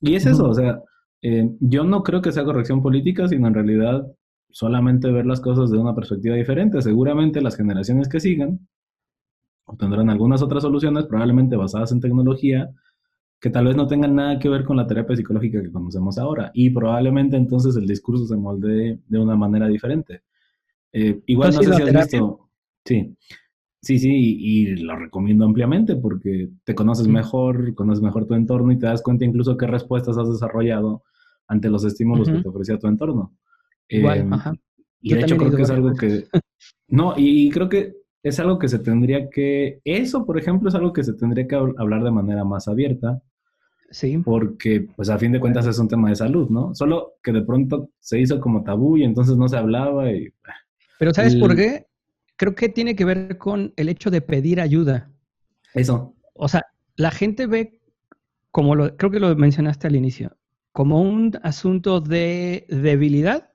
Y 0.01 0.15
es 0.15 0.25
eso, 0.25 0.49
o 0.49 0.53
sea, 0.53 0.81
eh, 1.27 1.49
yo 1.59 1.83
no 1.83 2.03
creo 2.03 2.21
que 2.21 2.31
sea 2.31 2.43
corrección 2.43 2.83
política, 2.83 3.27
sino 3.27 3.47
en 3.47 3.55
realidad 3.55 4.05
solamente 4.51 5.11
ver 5.11 5.25
las 5.25 5.41
cosas 5.41 5.71
de 5.71 5.77
una 5.79 5.95
perspectiva 5.95 6.35
diferente. 6.35 6.79
Seguramente 6.83 7.41
las 7.41 7.57
generaciones 7.57 8.07
que 8.07 8.19
sigan 8.19 8.59
tendrán 9.79 10.11
algunas 10.11 10.43
otras 10.43 10.61
soluciones, 10.61 11.05
probablemente 11.05 11.55
basadas 11.55 11.91
en 11.91 11.99
tecnología, 11.99 12.69
que 13.39 13.49
tal 13.49 13.65
vez 13.65 13.75
no 13.75 13.87
tengan 13.87 14.13
nada 14.13 14.37
que 14.37 14.49
ver 14.49 14.65
con 14.65 14.77
la 14.77 14.85
terapia 14.85 15.15
psicológica 15.15 15.63
que 15.63 15.71
conocemos 15.71 16.19
ahora. 16.19 16.51
Y 16.53 16.69
probablemente 16.69 17.37
entonces 17.37 17.75
el 17.75 17.87
discurso 17.87 18.27
se 18.27 18.35
moldee 18.35 18.99
de 19.07 19.19
una 19.19 19.35
manera 19.35 19.67
diferente. 19.67 20.21
Eh, 20.93 21.21
igual 21.25 21.55
no 21.55 21.63
sé 21.63 21.73
si 21.73 21.81
has 21.81 21.91
visto. 21.91 22.49
Sí. 22.85 23.15
Sí, 23.81 23.97
sí, 23.97 24.11
y, 24.13 24.75
lo 24.77 24.95
recomiendo 24.95 25.43
ampliamente 25.45 25.95
porque 25.95 26.49
te 26.63 26.75
conoces 26.75 27.07
mejor, 27.07 27.73
conoces 27.73 28.03
mejor 28.03 28.27
tu 28.27 28.35
entorno 28.35 28.71
y 28.71 28.77
te 28.77 28.85
das 28.85 29.01
cuenta 29.01 29.25
incluso 29.25 29.57
qué 29.57 29.65
respuestas 29.65 30.19
has 30.19 30.29
desarrollado 30.29 31.03
ante 31.47 31.69
los 31.69 31.83
estímulos 31.83 32.29
que 32.29 32.41
te 32.41 32.47
ofrecía 32.47 32.77
tu 32.77 32.87
entorno. 32.87 33.35
Igual, 33.87 34.19
em, 34.19 34.33
ajá. 34.33 34.53
Y 35.01 35.13
de 35.13 35.21
hecho 35.21 35.37
creo 35.37 35.55
que 35.55 35.61
es 35.61 35.69
algo 35.69 35.93
que... 35.93 36.25
No, 36.87 37.13
y, 37.17 37.49
creo 37.49 37.67
que 37.69 37.95
es 38.23 38.39
algo 38.39 38.59
que 38.59 38.67
se 38.67 38.79
tendría 38.79 39.29
que... 39.29 39.79
Eso, 39.83 40.25
por 40.25 40.37
ejemplo, 40.37 40.69
es 40.69 40.75
algo 40.75 40.93
que 40.93 41.03
se 41.03 41.13
tendría 41.13 41.47
que 41.47 41.55
hablar 41.55 42.03
de 42.03 42.11
manera 42.11 42.43
más 42.43 42.67
abierta. 42.67 43.21
Sí. 43.89 44.17
Porque, 44.17 44.87
pues 44.95 45.09
a 45.09 45.17
fin 45.17 45.31
de 45.31 45.39
cuentas 45.39 45.67
es 45.67 45.77
un 45.79 45.87
tema 45.87 46.09
de 46.09 46.15
salud, 46.15 46.49
¿no? 46.49 46.73
Solo 46.73 47.13
que 47.23 47.31
de 47.31 47.43
pronto 47.43 47.89
se 47.99 48.19
hizo 48.19 48.39
como 48.39 48.63
tabú 48.63 48.97
y 48.97 49.03
entonces 49.03 49.37
no 49.37 49.47
se 49.47 49.57
hablaba 49.57 50.11
y... 50.11 50.31
Pero 50.97 51.13
¿sabes 51.13 51.35
por 51.35 51.55
qué? 51.55 51.85
creo 52.35 52.55
que 52.55 52.69
tiene 52.69 52.95
que 52.95 53.05
ver 53.05 53.37
con 53.37 53.73
el 53.75 53.89
hecho 53.89 54.11
de 54.11 54.21
pedir 54.21 54.59
ayuda. 54.59 55.11
Eso. 55.73 56.15
O 56.33 56.47
sea, 56.47 56.65
la 56.95 57.11
gente 57.11 57.47
ve, 57.47 57.79
como 58.51 58.75
lo, 58.75 58.95
creo 58.97 59.11
que 59.11 59.19
lo 59.19 59.35
mencionaste 59.35 59.87
al 59.87 59.95
inicio, 59.95 60.35
como 60.75 61.01
un 61.01 61.31
asunto 61.41 62.01
de 62.01 62.65
debilidad 62.67 63.49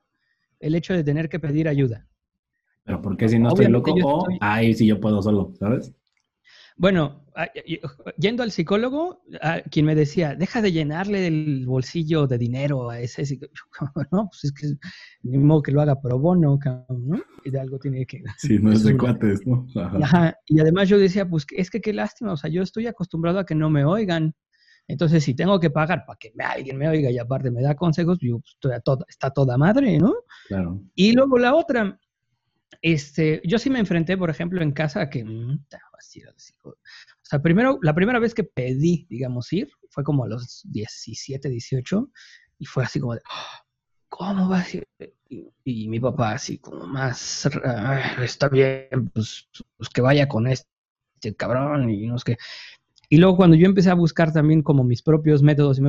el 0.59 0.75
hecho 0.75 0.95
de 0.95 1.05
tener 1.05 1.29
que 1.29 1.39
pedir 1.39 1.69
ayuda. 1.69 2.09
Pero 2.83 3.03
¿por 3.03 3.19
qué 3.19 3.29
si 3.29 3.39
no 3.39 3.49
estoy 3.49 3.67
loco? 3.67 3.95
O, 4.03 4.27
ay, 4.41 4.73
si 4.73 4.87
yo 4.87 4.99
puedo 4.99 5.21
solo, 5.21 5.53
¿sabes? 5.59 5.93
Bueno, 6.79 7.27
yendo 8.17 8.43
al 8.43 8.51
psicólogo, 8.51 9.23
quien 9.71 9.85
me 9.85 9.95
decía, 9.95 10.35
deja 10.35 10.63
de 10.63 10.73
llenarle 10.73 11.27
el 11.27 11.67
bolsillo 11.67 12.27
de 12.27 12.39
dinero 12.39 12.89
a 12.89 13.01
ese 13.01 13.23
No, 14.13 14.31
pues 14.31 14.45
es 14.45 14.53
que 14.53 14.67
ni 15.23 15.37
modo 15.37 15.61
que 15.61 15.73
lo 15.73 15.83
haga 15.83 16.01
pro 16.01 16.19
bono, 16.19 16.59
¿no? 16.89 17.21
Y 17.45 17.51
de 17.51 17.61
algo 17.61 17.79
tiene 17.79 18.07
que... 18.07 18.23
Sí, 18.39 18.59
no 18.59 18.73
es 18.73 18.83
de 18.83 18.97
cuates, 18.97 19.47
¿no? 19.47 19.67
Ajá. 20.03 20.39
Y 20.47 20.59
además 20.59 20.89
yo 20.89 20.99
decía, 20.99 21.29
pues 21.29 21.45
es 21.55 21.69
que 21.69 21.83
qué 21.83 21.93
lástima, 21.93 22.33
o 22.33 22.37
sea, 22.39 22.49
yo 22.49 22.63
estoy 22.63 22.87
acostumbrado 22.87 23.41
a 23.41 23.45
que 23.45 23.55
no 23.55 23.69
me 23.69 23.85
oigan. 23.85 24.35
Entonces, 24.87 25.23
si 25.23 25.35
tengo 25.35 25.61
que 25.61 25.71
pagar 25.71 26.05
para 26.07 26.19
que 26.19 26.33
alguien 26.39 26.77
me 26.77 26.89
oiga 26.89 27.11
y 27.11 27.19
aparte 27.19 27.51
me 27.51 27.63
da 27.63 27.77
consejos, 27.77 28.19
yo 28.21 28.39
pues, 28.41 28.53
estoy 28.55 28.73
a 28.73 28.81
toda, 28.81 29.05
está 29.09 29.31
toda 29.31 29.57
madre, 29.57 29.99
¿no? 29.99 30.15
Claro. 30.49 30.83
Y 30.95 31.13
luego 31.13 31.39
la 31.39 31.55
otra, 31.55 31.99
este, 32.83 33.41
yo 33.45 33.59
sí 33.59 33.71
me 33.71 33.79
enfrenté, 33.79 34.17
por 34.17 34.31
ejemplo, 34.31 34.63
en 34.63 34.73
casa 34.73 35.03
a 35.03 35.11
que, 35.11 35.23
o 35.23 36.75
sea, 37.23 37.43
primero, 37.43 37.79
la 37.83 37.95
primera 37.95 38.19
vez 38.19 38.35
que 38.35 38.45
pedí, 38.45 39.07
digamos, 39.09 39.53
ir, 39.53 39.71
fue 39.91 40.03
como 40.05 40.25
a 40.25 40.29
los 40.29 40.63
17, 40.65 41.49
18, 41.49 42.11
y 42.59 42.65
fue 42.67 42.85
así 42.85 43.01
como 43.01 43.15
de, 43.15 43.21
ah, 43.31 43.65
¿cómo 44.09 44.49
va 44.49 44.61
a 44.61 44.67
ir? 44.73 44.87
Y, 45.65 45.89
mi 45.89 46.01
papá 46.01 46.33
así 46.33 46.59
como 46.59 46.87
más, 46.87 47.49
ah, 47.65 48.17
está 48.23 48.49
bien, 48.49 49.11
pues, 49.13 49.49
pues, 49.77 49.89
que 49.91 50.01
vaya 50.01 50.27
con 50.29 50.47
este 50.47 50.67
cabrón, 51.37 51.91
y 51.91 52.07
no 52.07 52.19
sé 52.19 52.25
qué. 52.25 52.39
Y 53.11 53.17
luego 53.17 53.37
cuando 53.37 53.57
yo 53.57 53.67
empecé 53.67 53.91
a 53.91 53.95
buscar 53.95 54.33
también 54.33 54.63
como 54.63 54.85
mis 54.85 55.03
propios 55.03 55.43
métodos, 55.43 55.81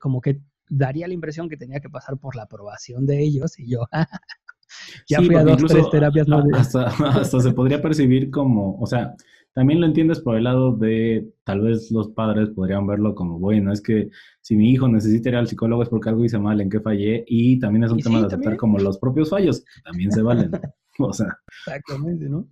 como 0.00 0.20
que 0.20 0.40
daría 0.68 1.06
la 1.06 1.14
impresión 1.14 1.48
que 1.48 1.56
tenía 1.56 1.78
que 1.78 1.88
pasar 1.88 2.18
por 2.18 2.34
la 2.34 2.42
aprobación 2.42 3.06
de 3.06 3.22
ellos, 3.22 3.58
y 3.60 3.70
yo, 3.70 3.86
ya 5.08 5.22
fui 5.22 5.36
a 5.36 5.44
dos, 5.44 5.62
tres 5.64 5.88
terapias. 5.88 6.26
No 6.26 6.44
hasta, 6.54 6.86
hasta 7.20 7.40
se 7.40 7.52
podría 7.52 7.80
percibir 7.80 8.30
como, 8.30 8.76
o 8.76 8.86
sea, 8.86 9.14
también 9.52 9.80
lo 9.80 9.86
entiendes 9.86 10.18
por 10.18 10.36
el 10.36 10.44
lado 10.44 10.76
de 10.76 11.32
tal 11.44 11.60
vez 11.60 11.92
los 11.92 12.08
padres 12.08 12.50
podrían 12.50 12.88
verlo 12.88 13.14
como, 13.14 13.38
bueno, 13.38 13.72
es 13.72 13.80
que 13.80 14.10
si 14.40 14.56
mi 14.56 14.72
hijo 14.72 14.88
necesita 14.88 15.28
ir 15.28 15.36
al 15.36 15.46
psicólogo 15.46 15.84
es 15.84 15.88
porque 15.88 16.08
algo 16.08 16.24
hice 16.24 16.40
mal, 16.40 16.60
en 16.60 16.70
qué 16.70 16.80
fallé, 16.80 17.24
y 17.28 17.60
también 17.60 17.84
es 17.84 17.92
un 17.92 18.00
tema 18.00 18.18
de 18.18 18.26
aceptar 18.26 18.56
como 18.56 18.80
los 18.80 18.98
propios 18.98 19.30
fallos, 19.30 19.64
también 19.84 20.10
se 20.10 20.22
valen. 20.22 20.50
o 20.98 21.12
sea. 21.12 21.38
Exactamente, 21.66 22.28
¿no? 22.28 22.48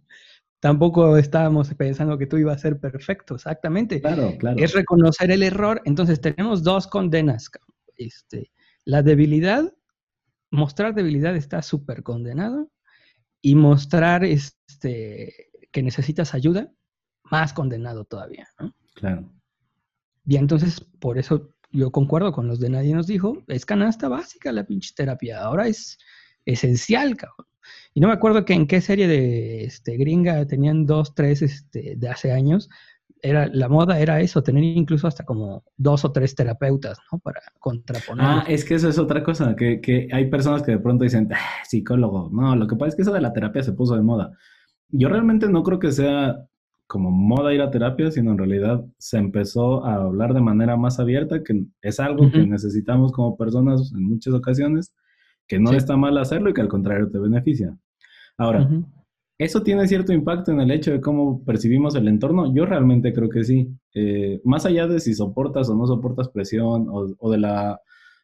Tampoco 0.60 1.16
estábamos 1.16 1.72
pensando 1.74 2.16
que 2.16 2.26
tú 2.26 2.38
ibas 2.38 2.56
a 2.56 2.60
ser 2.60 2.80
perfecto, 2.80 3.34
exactamente. 3.34 4.00
Claro, 4.00 4.34
claro. 4.38 4.56
Es 4.58 4.72
reconocer 4.72 5.30
el 5.30 5.42
error. 5.42 5.82
Entonces 5.84 6.20
tenemos 6.20 6.62
dos 6.62 6.86
condenas. 6.86 7.50
Este, 7.96 8.50
la 8.84 9.02
debilidad, 9.02 9.72
mostrar 10.50 10.94
debilidad 10.94 11.36
está 11.36 11.62
súper 11.62 12.02
condenado 12.02 12.70
y 13.42 13.54
mostrar 13.54 14.24
este, 14.24 15.50
que 15.70 15.82
necesitas 15.82 16.34
ayuda 16.34 16.72
más 17.24 17.52
condenado 17.52 18.04
todavía, 18.04 18.48
¿no? 18.58 18.74
Claro. 18.94 19.30
Y 20.24 20.36
entonces, 20.36 20.80
por 20.80 21.18
eso 21.18 21.54
yo 21.70 21.90
concuerdo 21.90 22.32
con 22.32 22.48
los 22.48 22.58
de 22.60 22.70
Nadie 22.70 22.94
nos 22.94 23.06
dijo, 23.06 23.44
es 23.48 23.66
canasta 23.66 24.08
básica 24.08 24.52
la 24.52 24.64
pinche 24.64 24.92
terapia, 24.96 25.42
ahora 25.42 25.68
es 25.68 25.98
esencial, 26.44 27.16
cabrón. 27.16 27.46
Y 27.94 28.00
no 28.00 28.08
me 28.08 28.14
acuerdo 28.14 28.44
que 28.44 28.54
en 28.54 28.66
qué 28.66 28.80
serie 28.80 29.08
de 29.08 29.64
este, 29.64 29.96
gringa 29.96 30.46
tenían 30.46 30.86
dos, 30.86 31.14
tres 31.14 31.42
este, 31.42 31.96
de 31.96 32.08
hace 32.08 32.32
años, 32.32 32.68
era, 33.22 33.48
la 33.48 33.68
moda 33.68 33.98
era 33.98 34.20
eso, 34.20 34.42
tener 34.42 34.62
incluso 34.62 35.06
hasta 35.06 35.24
como 35.24 35.64
dos 35.76 36.04
o 36.04 36.12
tres 36.12 36.34
terapeutas, 36.34 36.98
¿no? 37.10 37.18
Para 37.18 37.40
contraponer. 37.58 38.24
Ah, 38.24 38.44
es 38.46 38.64
que 38.64 38.74
eso 38.74 38.88
es 38.88 38.98
otra 38.98 39.22
cosa, 39.24 39.56
que, 39.56 39.80
que 39.80 40.08
hay 40.12 40.28
personas 40.28 40.62
que 40.62 40.72
de 40.72 40.78
pronto 40.78 41.04
dicen, 41.04 41.28
ah, 41.32 41.64
psicólogo, 41.64 42.30
no, 42.32 42.54
lo 42.54 42.66
que 42.66 42.76
pasa 42.76 42.90
es 42.90 42.96
que 42.96 43.02
eso 43.02 43.12
de 43.12 43.20
la 43.20 43.32
terapia 43.32 43.62
se 43.62 43.72
puso 43.72 43.96
de 43.96 44.02
moda. 44.02 44.32
Yo 44.90 45.08
realmente 45.08 45.48
no 45.48 45.62
creo 45.62 45.78
que 45.78 45.92
sea 45.92 46.36
como 46.86 47.10
moda 47.10 47.52
ir 47.52 47.62
a 47.62 47.70
terapia, 47.70 48.10
sino 48.10 48.30
en 48.30 48.38
realidad 48.38 48.84
se 48.98 49.18
empezó 49.18 49.84
a 49.84 49.94
hablar 49.94 50.34
de 50.34 50.40
manera 50.40 50.76
más 50.76 51.00
abierta, 51.00 51.42
que 51.42 51.64
es 51.82 51.98
algo 51.98 52.30
que 52.30 52.46
necesitamos 52.46 53.12
como 53.12 53.36
personas 53.36 53.92
en 53.92 54.04
muchas 54.04 54.34
ocasiones, 54.34 54.94
que 55.46 55.58
no 55.58 55.72
está 55.72 55.96
mal 55.96 56.16
hacerlo 56.18 56.50
y 56.50 56.54
que 56.54 56.60
al 56.60 56.68
contrario 56.68 57.10
te 57.10 57.18
beneficia. 57.18 57.76
Ahora, 58.38 58.68
¿eso 59.38 59.62
tiene 59.62 59.86
cierto 59.86 60.12
impacto 60.12 60.52
en 60.52 60.60
el 60.60 60.70
hecho 60.70 60.92
de 60.92 61.00
cómo 61.00 61.44
percibimos 61.44 61.94
el 61.94 62.08
entorno? 62.08 62.54
Yo 62.54 62.66
realmente 62.66 63.12
creo 63.12 63.28
que 63.28 63.44
sí. 63.44 63.68
Eh, 63.94 64.40
más 64.44 64.66
allá 64.66 64.86
de 64.86 65.00
si 65.00 65.14
soportas 65.14 65.68
o 65.70 65.74
no 65.74 65.86
soportas 65.86 66.28
presión 66.28 66.86
o, 66.90 67.30
de 67.30 67.38
la 67.38 67.80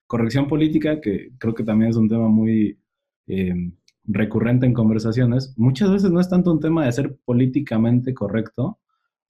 corrección 0.07 0.49
política, 0.49 1.01
que 1.01 1.31
creo 1.39 1.55
que 1.55 1.65
también 1.65 1.91
es 1.91 1.97
un 1.97 2.09
tema 2.09 2.29
muy... 2.29 2.79
Eh, 3.27 3.55
recurrente 4.05 4.67
en 4.67 4.75
conversaciones, 4.75 5.55
muchas 5.57 5.91
veces 5.91 6.11
no 6.11 6.21
es 6.21 6.29
tanto 6.29 6.53
un 6.53 6.61
tema 6.61 6.85
de 6.85 6.93
ser 6.93 7.17
políticamente 7.25 8.15
correcto, 8.15 8.79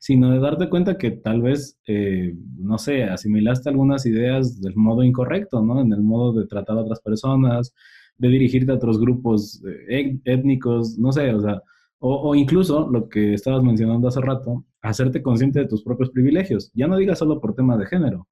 sino 0.02 0.32
de 0.32 0.40
darte 0.40 0.68
cuenta 0.68 0.98
que 0.98 1.12
tal 1.12 1.42
vez, 1.42 1.78
eh, 1.86 2.34
no 2.58 2.76
sé, 2.76 3.04
asimilaste 3.04 3.68
algunas 3.68 4.04
ideas 4.04 4.60
del 4.60 4.74
modo 4.74 5.04
incorrecto, 5.04 5.62
¿no? 5.62 5.80
En 5.80 5.92
el 5.92 6.02
modo 6.02 6.40
de 6.40 6.48
tratar 6.48 6.76
a 6.76 6.80
otras 6.80 7.00
personas, 7.00 7.72
de 8.18 8.28
dirigirte 8.28 8.72
a 8.72 8.74
otros 8.74 8.98
grupos 9.00 9.62
eh, 9.88 10.18
étnicos, 10.24 10.98
no 10.98 11.12
sé, 11.12 11.32
o 11.32 11.40
sea, 11.40 11.62
o, 12.00 12.34
incluso 12.34 12.88
lo 12.90 13.08
que 13.08 13.34
estabas 13.34 13.62
mencionando 13.62 14.08
hace 14.08 14.20
rato, 14.20 14.64
hacerte 14.80 15.22
consciente 15.22 15.60
de 15.60 15.68
tus 15.68 15.84
propios 15.84 16.10
privilegios. 16.10 16.72
Ya 16.74 16.88
no 16.88 16.96
digas 16.96 17.20
solo 17.20 17.40
por 17.40 17.54
tema 17.54 17.78
de 17.78 17.86
género, 17.86 18.26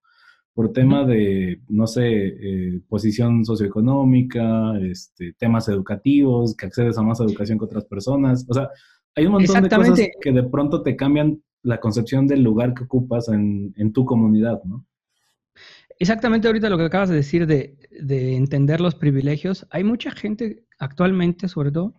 por 0.53 0.73
tema 0.73 1.05
de, 1.05 1.63
no 1.69 1.87
sé, 1.87 2.03
eh, 2.03 2.81
posición 2.89 3.45
socioeconómica, 3.45 4.77
este, 4.81 5.35
temas 5.35 5.69
educativos, 5.69 6.57
que 6.57 6.67
accedes 6.67 6.99
a 6.99 7.03
más 7.03 7.21
educación 7.21 7.61
que 7.61 7.67
otras 7.67 7.85
personas. 7.85 8.45
O 8.49 8.55
sea, 8.55 8.71
hay 9.15 9.27
un 9.27 9.33
montón 9.35 9.63
de 9.63 9.69
cosas 9.69 10.01
que 10.21 10.33
de 10.33 10.43
pronto 10.43 10.83
te 10.83 10.97
cambian 10.97 11.41
la 11.63 11.81
concepción 11.81 12.27
del 12.27 12.43
lugar 12.43 12.75
que 12.75 12.85
ocupas 12.85 13.29
en, 13.29 13.93
tu 13.93 14.05
comunidad, 14.05 14.63
¿no? 14.65 14.87
Exactamente 15.99 16.49
ahorita 16.49 16.71
lo 16.71 16.79
que 16.79 16.85
acabas 16.85 17.11
de 17.11 17.17
decir 17.17 17.47
de, 17.47 17.77
de 17.91 18.37
entender 18.37 18.81
los 18.81 18.95
privilegios. 18.95 19.67
Hay 19.71 19.85
mucha 19.85 20.11
gente 20.11 20.65
actualmente, 20.79 21.47
sobre 21.49 21.71
todo, 21.71 21.95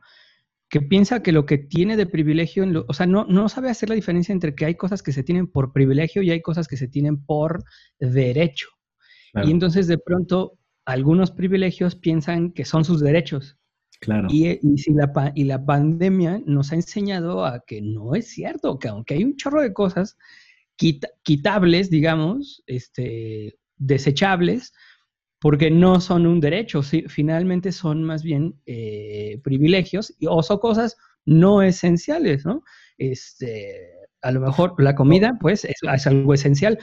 que 0.71 0.81
piensa 0.81 1.21
que 1.21 1.33
lo 1.33 1.45
que 1.45 1.57
tiene 1.57 1.97
de 1.97 2.05
privilegio, 2.05 2.65
o 2.87 2.93
sea, 2.93 3.05
no, 3.05 3.25
no 3.25 3.49
sabe 3.49 3.69
hacer 3.69 3.89
la 3.89 3.95
diferencia 3.95 4.31
entre 4.31 4.55
que 4.55 4.65
hay 4.65 4.75
cosas 4.75 5.03
que 5.03 5.11
se 5.11 5.21
tienen 5.21 5.47
por 5.47 5.73
privilegio 5.73 6.23
y 6.23 6.31
hay 6.31 6.41
cosas 6.41 6.67
que 6.67 6.77
se 6.77 6.87
tienen 6.87 7.23
por 7.25 7.63
derecho. 7.99 8.69
Y 9.33 9.51
entonces 9.51 9.87
de 9.87 9.97
pronto 9.97 10.57
algunos 10.85 11.31
privilegios 11.31 11.95
piensan 11.95 12.51
que 12.51 12.65
son 12.65 12.85
sus 12.85 13.01
derechos. 13.01 13.57
Claro. 14.01 14.27
Y, 14.31 14.59
si 14.77 14.93
la, 14.93 15.31
y 15.35 15.43
la 15.43 15.63
pandemia 15.63 16.41
nos 16.45 16.71
ha 16.71 16.75
enseñado 16.75 17.45
a 17.45 17.63
que 17.65 17.81
no 17.81 18.15
es 18.15 18.29
cierto, 18.29 18.79
que 18.79 18.87
aunque 18.87 19.13
hay 19.13 19.23
un 19.23 19.37
chorro 19.37 19.61
de 19.61 19.73
cosas 19.73 20.17
quitables, 21.21 21.91
digamos, 21.91 22.63
este, 22.65 23.59
desechables, 23.77 24.73
porque 25.39 25.69
no 25.69 26.01
son 26.01 26.25
un 26.25 26.39
derecho, 26.39 26.81
finalmente 26.81 27.71
son 27.71 28.03
más 28.03 28.23
bien 28.23 28.59
eh, 28.65 29.39
privilegios 29.43 30.13
y, 30.17 30.25
o 30.27 30.41
son 30.41 30.57
cosas 30.57 30.97
no 31.25 31.61
esenciales, 31.61 32.43
¿no? 32.43 32.63
Este, 32.97 33.91
a 34.23 34.31
lo 34.31 34.39
mejor 34.39 34.73
la 34.81 34.95
comida, 34.95 35.37
pues, 35.39 35.65
es, 35.65 35.77
algo 36.07 36.33
esencial, 36.33 36.79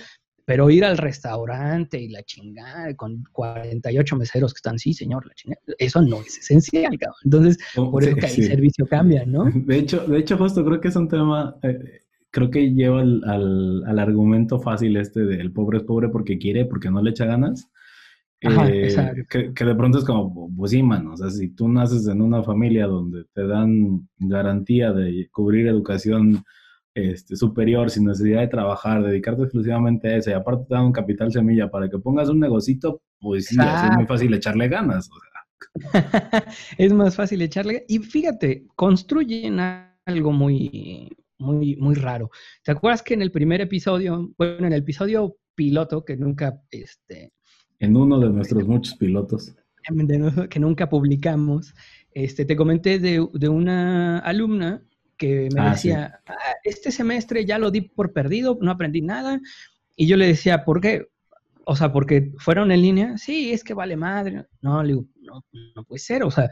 pero 0.48 0.70
ir 0.70 0.82
al 0.82 0.96
restaurante 0.96 2.00
y 2.00 2.08
la 2.08 2.22
chingada 2.22 2.96
con 2.96 3.22
48 3.32 4.16
meseros 4.16 4.54
que 4.54 4.58
están, 4.60 4.78
sí, 4.78 4.94
señor, 4.94 5.26
la 5.26 5.34
chingada, 5.34 5.60
eso 5.76 6.00
no 6.00 6.22
es 6.22 6.38
esencial, 6.38 6.98
cabrón. 6.98 7.18
Entonces, 7.22 7.58
oh, 7.76 7.90
por 7.90 8.02
eso 8.02 8.16
que 8.16 8.24
el 8.24 8.32
servicio 8.32 8.86
cambia, 8.86 9.26
¿no? 9.26 9.44
De 9.66 9.76
hecho, 9.76 10.06
de 10.06 10.18
hecho, 10.18 10.38
justo 10.38 10.64
creo 10.64 10.80
que 10.80 10.88
es 10.88 10.96
un 10.96 11.06
tema, 11.06 11.54
eh, 11.62 12.00
creo 12.30 12.48
que 12.48 12.72
lleva 12.72 13.02
al, 13.02 13.22
al, 13.26 13.84
al, 13.84 13.98
argumento 13.98 14.58
fácil 14.58 14.96
este 14.96 15.20
de 15.20 15.38
el 15.38 15.52
pobre 15.52 15.78
es 15.78 15.84
pobre 15.84 16.08
porque 16.08 16.38
quiere, 16.38 16.64
porque 16.64 16.90
no 16.90 17.02
le 17.02 17.10
echa 17.10 17.26
ganas. 17.26 17.68
Eh, 18.40 19.26
que, 19.28 19.52
que, 19.52 19.64
de 19.66 19.74
pronto 19.74 19.98
es 19.98 20.04
como, 20.04 20.50
pues 20.56 20.70
sí, 20.70 20.82
mano, 20.82 21.12
o 21.12 21.16
sea, 21.18 21.28
si 21.28 21.50
tú 21.50 21.68
naces 21.68 22.08
en 22.08 22.22
una 22.22 22.42
familia 22.42 22.86
donde 22.86 23.24
te 23.34 23.46
dan 23.46 24.08
garantía 24.16 24.94
de 24.94 25.28
cubrir 25.30 25.66
educación 25.66 26.42
este, 26.98 27.36
superior 27.36 27.90
sin 27.90 28.06
necesidad 28.06 28.40
de 28.40 28.48
trabajar, 28.48 29.04
dedicarte 29.04 29.42
exclusivamente 29.42 30.08
a 30.08 30.16
eso 30.16 30.30
y 30.30 30.32
aparte 30.32 30.64
te 30.68 30.74
dan 30.74 30.86
un 30.86 30.92
capital 30.92 31.30
semilla 31.30 31.70
para 31.70 31.88
que 31.88 31.98
pongas 31.98 32.28
un 32.28 32.40
negocito, 32.40 33.00
pues 33.20 33.46
sí, 33.46 33.56
es 33.56 33.96
muy 33.96 34.06
fácil 34.06 34.34
echarle 34.34 34.68
ganas. 34.68 35.08
es 36.78 36.92
más 36.92 37.14
fácil 37.14 37.42
echarle 37.42 37.84
Y 37.88 38.00
fíjate, 38.00 38.66
construyen 38.74 39.60
algo 39.60 40.32
muy, 40.32 41.16
muy, 41.38 41.76
muy 41.76 41.94
raro. 41.94 42.30
¿Te 42.64 42.72
acuerdas 42.72 43.02
que 43.02 43.14
en 43.14 43.22
el 43.22 43.30
primer 43.30 43.60
episodio, 43.60 44.32
bueno, 44.36 44.66
en 44.66 44.72
el 44.72 44.80
episodio 44.80 45.36
piloto, 45.54 46.04
que 46.04 46.16
nunca, 46.16 46.60
este... 46.70 47.32
En 47.78 47.96
uno 47.96 48.18
de 48.18 48.28
nuestros 48.28 48.66
muchos 48.66 48.94
pilotos. 48.94 49.54
Que 50.50 50.60
nunca 50.60 50.90
publicamos, 50.90 51.74
este, 52.12 52.44
te 52.44 52.56
comenté 52.56 52.98
de, 52.98 53.26
de 53.32 53.48
una 53.48 54.18
alumna 54.18 54.82
que 55.18 55.48
me 55.54 55.60
ah, 55.60 55.70
decía, 55.72 56.20
ah, 56.26 56.34
este 56.64 56.90
semestre 56.90 57.44
ya 57.44 57.58
lo 57.58 57.70
di 57.70 57.82
por 57.82 58.12
perdido, 58.12 58.56
no 58.62 58.70
aprendí 58.70 59.02
nada. 59.02 59.40
Y 59.96 60.06
yo 60.06 60.16
le 60.16 60.28
decía, 60.28 60.64
¿por 60.64 60.80
qué? 60.80 61.08
O 61.64 61.76
sea, 61.76 61.92
porque 61.92 62.32
fueron 62.38 62.70
en 62.70 62.80
línea. 62.80 63.18
Sí, 63.18 63.52
es 63.52 63.64
que 63.64 63.74
vale 63.74 63.96
madre. 63.96 64.46
No, 64.62 64.82
le 64.82 64.94
digo, 64.94 65.06
no, 65.20 65.44
no 65.74 65.84
puede 65.84 65.98
ser. 65.98 66.22
O 66.22 66.30
sea, 66.30 66.48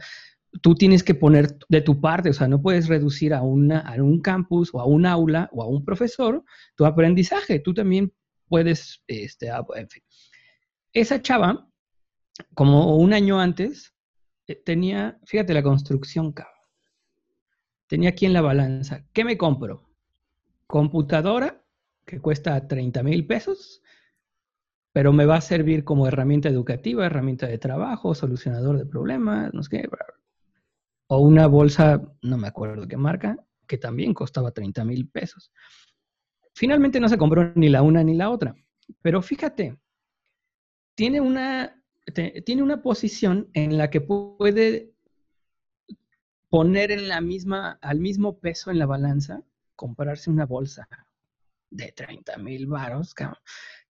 tú 0.61 0.75
tienes 0.75 1.03
que 1.03 1.15
poner 1.15 1.57
de 1.69 1.81
tu 1.81 1.99
parte, 1.99 2.29
o 2.29 2.33
sea, 2.33 2.47
no 2.47 2.61
puedes 2.61 2.87
reducir 2.87 3.33
a, 3.33 3.41
una, 3.41 3.79
a 3.79 3.95
un 3.95 4.21
campus 4.21 4.69
o 4.73 4.81
a 4.81 4.85
un 4.85 5.05
aula 5.05 5.49
o 5.53 5.63
a 5.63 5.67
un 5.67 5.83
profesor 5.83 6.43
tu 6.75 6.85
aprendizaje. 6.85 7.59
Tú 7.59 7.73
también 7.73 8.13
puedes, 8.47 9.01
este, 9.07 9.49
ah, 9.49 9.65
en 9.75 9.89
fin. 9.89 10.03
Esa 10.93 11.21
chava, 11.21 11.67
como 12.53 12.97
un 12.97 13.13
año 13.13 13.39
antes, 13.39 13.93
eh, 14.47 14.61
tenía, 14.63 15.17
fíjate 15.25 15.53
la 15.53 15.63
construcción, 15.63 16.33
cabrón 16.33 16.56
tenía 17.87 18.09
aquí 18.09 18.25
en 18.25 18.33
la 18.33 18.41
balanza, 18.41 19.05
¿qué 19.13 19.23
me 19.23 19.37
compro? 19.37 19.89
Computadora, 20.67 21.63
que 22.05 22.19
cuesta 22.19 22.67
30 22.67 23.03
mil 23.03 23.25
pesos, 23.25 23.81
pero 24.93 25.13
me 25.13 25.25
va 25.25 25.35
a 25.37 25.41
servir 25.41 25.83
como 25.83 26.07
herramienta 26.07 26.49
educativa, 26.49 27.05
herramienta 27.05 27.47
de 27.47 27.57
trabajo, 27.57 28.15
solucionador 28.15 28.77
de 28.77 28.85
problemas, 28.85 29.53
no 29.53 29.63
sé 29.63 29.69
qué. 29.69 29.89
O 31.07 31.19
una 31.19 31.47
bolsa, 31.47 32.01
no 32.21 32.37
me 32.37 32.47
acuerdo 32.47 32.87
qué 32.87 32.97
marca, 32.97 33.37
que 33.67 33.77
también 33.77 34.13
costaba 34.13 34.51
30 34.51 34.83
mil 34.85 35.07
pesos. 35.07 35.51
Finalmente 36.53 36.99
no 36.99 37.07
se 37.07 37.17
compró 37.17 37.51
ni 37.55 37.69
la 37.69 37.83
una 37.83 38.03
ni 38.03 38.15
la 38.15 38.29
otra, 38.29 38.55
pero 39.01 39.21
fíjate, 39.21 39.77
tiene 40.95 41.21
una, 41.21 41.79
tiene 42.45 42.63
una 42.63 42.81
posición 42.81 43.49
en 43.53 43.77
la 43.77 43.89
que 43.89 44.01
puede 44.01 44.96
poner 46.49 46.91
en 46.91 47.07
la 47.07 47.21
misma, 47.21 47.77
al 47.81 47.99
mismo 47.99 48.39
peso 48.39 48.71
en 48.71 48.79
la 48.79 48.85
balanza, 48.85 49.43
comprarse 49.75 50.29
una 50.29 50.45
bolsa 50.45 50.87
de 51.69 51.91
30 51.91 52.37
mil 52.37 52.67
varos, 52.67 53.13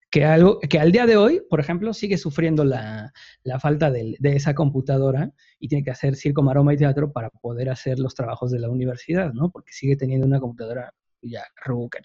que, 0.09 0.25
algo, 0.25 0.59
que 0.59 0.79
al 0.79 0.91
día 0.91 1.05
de 1.05 1.17
hoy, 1.17 1.41
por 1.49 1.59
ejemplo, 1.59 1.93
sigue 1.93 2.17
sufriendo 2.17 2.63
la, 2.63 3.13
falta 3.59 3.91
de, 3.91 4.17
esa 4.21 4.55
computadora 4.55 5.31
y 5.59 5.67
tiene 5.67 5.83
que 5.83 5.91
hacer 5.91 6.15
circo, 6.15 6.41
maroma 6.41 6.73
y 6.73 6.77
teatro 6.77 7.11
para 7.11 7.29
poder 7.29 7.69
hacer 7.69 7.99
los 7.99 8.15
trabajos 8.15 8.51
de 8.51 8.59
la 8.59 8.69
universidad, 8.69 9.33
¿no? 9.33 9.51
Porque 9.51 9.73
sigue 9.73 9.95
teniendo 9.95 10.25
una 10.25 10.39
computadora 10.39 10.93
ya 11.21 11.43
ruca, 11.63 11.99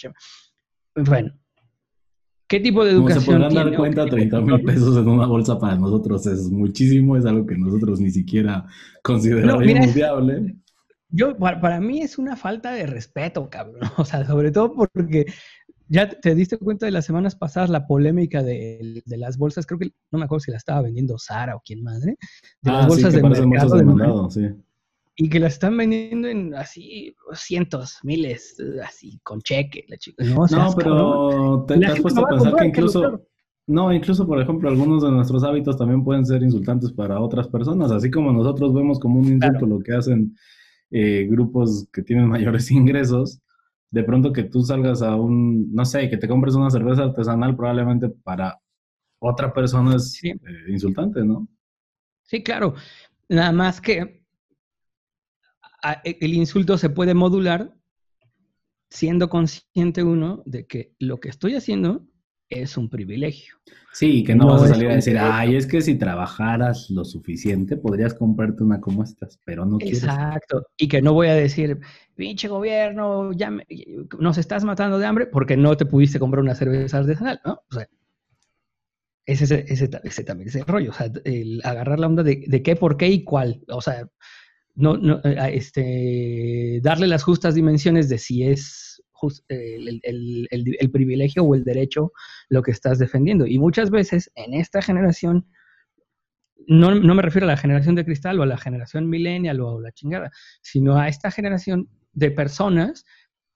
Bueno, 0.94 1.38
¿Qué 2.52 2.60
tipo 2.60 2.84
de 2.84 2.90
educación? 2.90 3.24
Como 3.24 3.48
se 3.48 3.48
podrán 3.48 3.70
dar 3.70 3.76
cuenta, 3.78 4.04
30 4.04 4.40
mil 4.42 4.62
pesos 4.62 4.94
en 4.98 5.08
una 5.08 5.26
bolsa 5.26 5.58
para 5.58 5.74
nosotros 5.74 6.26
es 6.26 6.50
muchísimo, 6.50 7.16
es 7.16 7.24
algo 7.24 7.46
que 7.46 7.56
nosotros 7.56 7.98
ni 7.98 8.10
siquiera 8.10 8.66
consideramos 9.02 9.94
viable. 9.94 10.56
Yo, 11.08 11.34
para, 11.38 11.80
mí 11.80 12.02
es 12.02 12.18
una 12.18 12.36
falta 12.36 12.72
de 12.72 12.84
respeto, 12.84 13.48
cabrón. 13.48 13.80
O 13.96 14.04
sea, 14.04 14.26
sobre 14.26 14.50
todo 14.50 14.74
porque 14.74 15.24
ya 15.88 16.10
te 16.10 16.34
diste 16.34 16.58
cuenta 16.58 16.84
de 16.84 16.92
las 16.92 17.06
semanas 17.06 17.36
pasadas 17.36 17.70
la 17.70 17.86
polémica 17.86 18.42
de, 18.42 19.02
las 19.06 19.38
bolsas, 19.38 19.64
creo 19.64 19.78
que 19.78 19.92
no 20.10 20.18
me 20.18 20.26
acuerdo 20.26 20.40
si 20.40 20.50
la 20.50 20.58
estaba 20.58 20.82
vendiendo 20.82 21.16
Sara 21.16 21.56
o 21.56 21.62
quién 21.64 21.82
madre, 21.82 22.18
de 22.60 22.70
las 22.70 22.84
ah, 22.84 22.86
bolsas 22.86 23.14
de 23.14 23.22
mercado 23.22 23.76
de 23.78 24.30
sí 24.30 24.62
y 25.16 25.28
que 25.28 25.40
la 25.40 25.48
están 25.48 25.76
vendiendo 25.76 26.28
en 26.28 26.54
así 26.54 27.14
cientos, 27.34 27.98
miles, 28.02 28.56
así 28.84 29.20
con 29.22 29.40
cheque. 29.42 29.84
La 29.88 29.96
chica. 29.96 30.24
No, 30.24 30.74
pero 30.76 31.64
te, 31.66 31.84
has 31.84 32.00
puesto 32.00 32.24
a 32.24 32.28
pensar 32.28 32.54
que 32.56 32.66
incluso, 32.66 33.22
no, 33.66 33.92
incluso 33.92 34.26
por 34.26 34.40
ejemplo, 34.40 34.68
algunos 34.68 35.02
de 35.02 35.10
nuestros 35.10 35.44
hábitos 35.44 35.76
también 35.76 36.02
pueden 36.02 36.24
ser 36.24 36.42
insultantes 36.42 36.92
para 36.92 37.20
otras 37.20 37.48
personas, 37.48 37.90
así 37.90 38.10
como 38.10 38.32
nosotros 38.32 38.72
vemos 38.72 38.98
como 38.98 39.20
un 39.20 39.26
insulto 39.26 39.66
lo 39.66 39.80
que 39.80 39.92
hacen 39.94 40.34
eh, 40.90 41.26
grupos 41.28 41.88
que 41.92 42.02
tienen 42.02 42.28
mayores 42.28 42.70
ingresos. 42.70 43.40
De 43.90 44.04
pronto 44.04 44.32
que 44.32 44.44
tú 44.44 44.62
salgas 44.62 45.02
a 45.02 45.16
un, 45.16 45.70
no 45.74 45.84
sé, 45.84 46.08
que 46.08 46.16
te 46.16 46.26
compres 46.26 46.54
una 46.54 46.70
cerveza 46.70 47.02
artesanal, 47.02 47.54
probablemente 47.54 48.08
para 48.08 48.58
otra 49.18 49.52
persona 49.52 49.96
es 49.96 50.18
eh, 50.24 50.34
insultante, 50.68 51.22
¿no? 51.22 51.46
Sí, 52.22 52.42
claro. 52.42 52.74
Nada 53.28 53.52
más 53.52 53.82
que 53.82 54.21
el 56.04 56.34
insulto 56.34 56.78
se 56.78 56.90
puede 56.90 57.14
modular 57.14 57.74
siendo 58.90 59.28
consciente 59.28 60.02
uno 60.02 60.42
de 60.44 60.66
que 60.66 60.94
lo 60.98 61.18
que 61.18 61.30
estoy 61.30 61.54
haciendo 61.54 62.06
es 62.50 62.76
un 62.76 62.90
privilegio. 62.90 63.54
Sí, 63.92 64.24
que 64.24 64.34
no, 64.34 64.46
vas 64.46 64.62
a 64.62 64.68
salir 64.68 64.90
a 64.90 64.94
decir, 64.94 65.18
ay, 65.18 65.56
es 65.56 65.66
que 65.66 65.80
si 65.80 65.94
trabajaras 65.94 66.90
lo 66.90 67.04
suficiente 67.04 67.76
podrías 67.76 68.14
comprarte 68.14 68.62
una 68.62 68.80
como 68.80 69.02
estas, 69.02 69.38
pero 69.44 69.64
no 69.64 69.78
quieres. 69.78 70.02
Exacto, 70.02 70.66
y 70.76 70.88
que 70.88 71.00
no 71.00 71.14
voy 71.14 71.28
a 71.28 71.34
decir, 71.34 71.80
pinche 72.14 72.48
gobierno, 72.48 73.32
ya 73.32 73.50
nos 74.18 74.38
estás 74.38 74.64
matando 74.64 74.98
de 74.98 75.06
hambre 75.06 75.26
porque 75.26 75.56
no 75.56 75.76
te 75.76 75.86
pudiste 75.86 76.18
comprar 76.18 76.42
una 76.42 76.54
cerveza 76.54 76.98
artesanal, 76.98 77.40
¿no? 77.44 77.62
O 77.70 77.74
sea, 77.74 77.88
ese, 79.24 79.64
ese, 79.68 79.90
ese, 80.02 80.24
también 80.24 80.48
es 80.48 80.56
el 80.56 80.66
rollo, 80.66 80.90
o 80.90 80.94
sea, 80.94 81.10
el 81.24 81.60
agarrar 81.64 81.98
la 82.00 82.08
onda 82.08 82.22
de, 82.22 82.44
de 82.46 82.62
qué, 82.62 82.76
por 82.76 82.96
qué 82.96 83.08
y 83.08 83.24
cuál, 83.24 83.62
o 83.68 83.80
sea, 83.80 84.08
no, 84.74 84.96
no, 84.96 85.20
eh, 85.24 85.50
este, 85.52 86.80
darle 86.82 87.06
las 87.06 87.22
justas 87.22 87.54
dimensiones 87.54 88.08
de 88.08 88.18
si 88.18 88.44
es 88.44 89.02
el, 89.48 90.90
privilegio 90.90 91.44
o 91.44 91.54
el 91.54 91.64
derecho 91.64 92.12
lo 92.48 92.62
que 92.62 92.70
estás 92.70 92.98
defendiendo. 92.98 93.46
Y 93.46 93.58
muchas 93.58 93.90
veces 93.90 94.30
en 94.34 94.54
esta 94.54 94.82
generación, 94.82 95.46
no, 96.66 96.94
no, 96.94 97.14
me 97.14 97.22
refiero 97.22 97.46
a 97.46 97.50
la 97.50 97.56
generación 97.56 97.94
de 97.94 98.04
cristal 98.04 98.40
o 98.40 98.42
a 98.42 98.46
la 98.46 98.58
generación 98.58 99.08
millennial 99.08 99.60
o 99.60 99.78
a 99.78 99.80
la 99.80 99.92
chingada, 99.92 100.30
sino 100.62 100.96
a 100.96 101.08
esta 101.08 101.30
generación 101.30 101.88
de 102.12 102.30
personas 102.30 103.04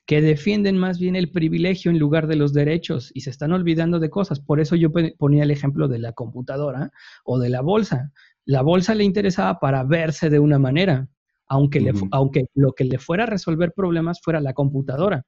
que 0.06 0.22
defienden 0.22 0.78
más 0.78 1.00
bien 1.00 1.16
el 1.16 1.32
privilegio 1.32 1.90
en 1.90 1.98
lugar 1.98 2.28
de 2.28 2.36
los 2.36 2.52
derechos 2.52 3.10
y 3.12 3.22
se 3.22 3.30
están 3.30 3.52
olvidando 3.52 3.98
de 3.98 4.08
cosas. 4.08 4.38
Por 4.38 4.60
eso 4.60 4.76
yo 4.76 4.90
ponía 5.18 5.42
el 5.42 5.50
ejemplo 5.50 5.88
de 5.88 5.98
la 5.98 6.12
computadora 6.12 6.90
o 7.24 7.40
de 7.40 7.48
la 7.48 7.60
bolsa 7.60 8.12
la 8.46 8.62
bolsa 8.62 8.94
le 8.94 9.04
interesaba 9.04 9.58
para 9.58 9.84
verse 9.84 10.30
de 10.30 10.38
una 10.38 10.58
manera, 10.58 11.08
aunque, 11.48 11.80
le, 11.80 11.92
aunque 12.12 12.46
lo 12.54 12.72
que 12.72 12.84
le 12.84 12.98
fuera 12.98 13.24
a 13.24 13.26
resolver 13.26 13.72
problemas 13.72 14.20
fuera 14.22 14.40
la 14.40 14.54
computadora. 14.54 15.24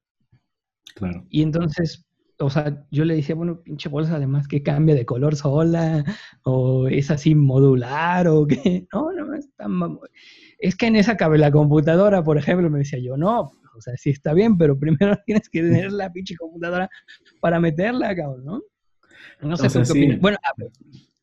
Claro. 0.95 1.27
Y 1.29 1.43
entonces, 1.43 2.07
o 2.39 2.49
sea, 2.49 2.87
yo 2.91 3.05
le 3.05 3.17
decía, 3.17 3.35
bueno, 3.35 3.61
pinche 3.63 3.89
bolsa 3.89 4.17
además 4.17 4.47
que 4.47 4.63
cambia 4.63 4.95
de 4.95 5.05
color 5.05 5.35
sola, 5.35 6.05
o 6.45 6.87
es 6.89 7.11
así 7.11 7.35
modular, 7.35 8.29
o 8.29 8.47
qué. 8.47 8.87
No, 8.93 9.13
no, 9.13 9.35
es 9.35 9.51
Es 10.59 10.77
que 10.77 10.87
en 10.87 10.97
esa 10.97 11.17
cabe 11.17 11.39
la 11.39 11.51
computadora, 11.51 12.23
por 12.23 12.39
ejemplo, 12.39 12.71
me 12.71 12.79
decía 12.79 13.01
yo, 13.01 13.17
no, 13.17 13.41
o 13.41 13.81
sea, 13.81 13.97
sí 13.97 14.11
está 14.11 14.33
bien, 14.33 14.57
pero 14.57 14.79
primero 14.79 15.17
tienes 15.27 15.49
que 15.49 15.63
tener 15.63 15.93
la 15.93 16.13
pinche 16.13 16.37
computadora 16.37 16.89
para 17.41 17.59
meterla, 17.59 18.15
cabrón, 18.15 18.45
¿no? 18.45 18.63
No 19.41 19.57
sé 19.57 19.69
qué 19.69 19.91
opinas. 19.91 20.21
Bueno, 20.21 20.39
a 20.43 20.53
ver, 20.57 20.71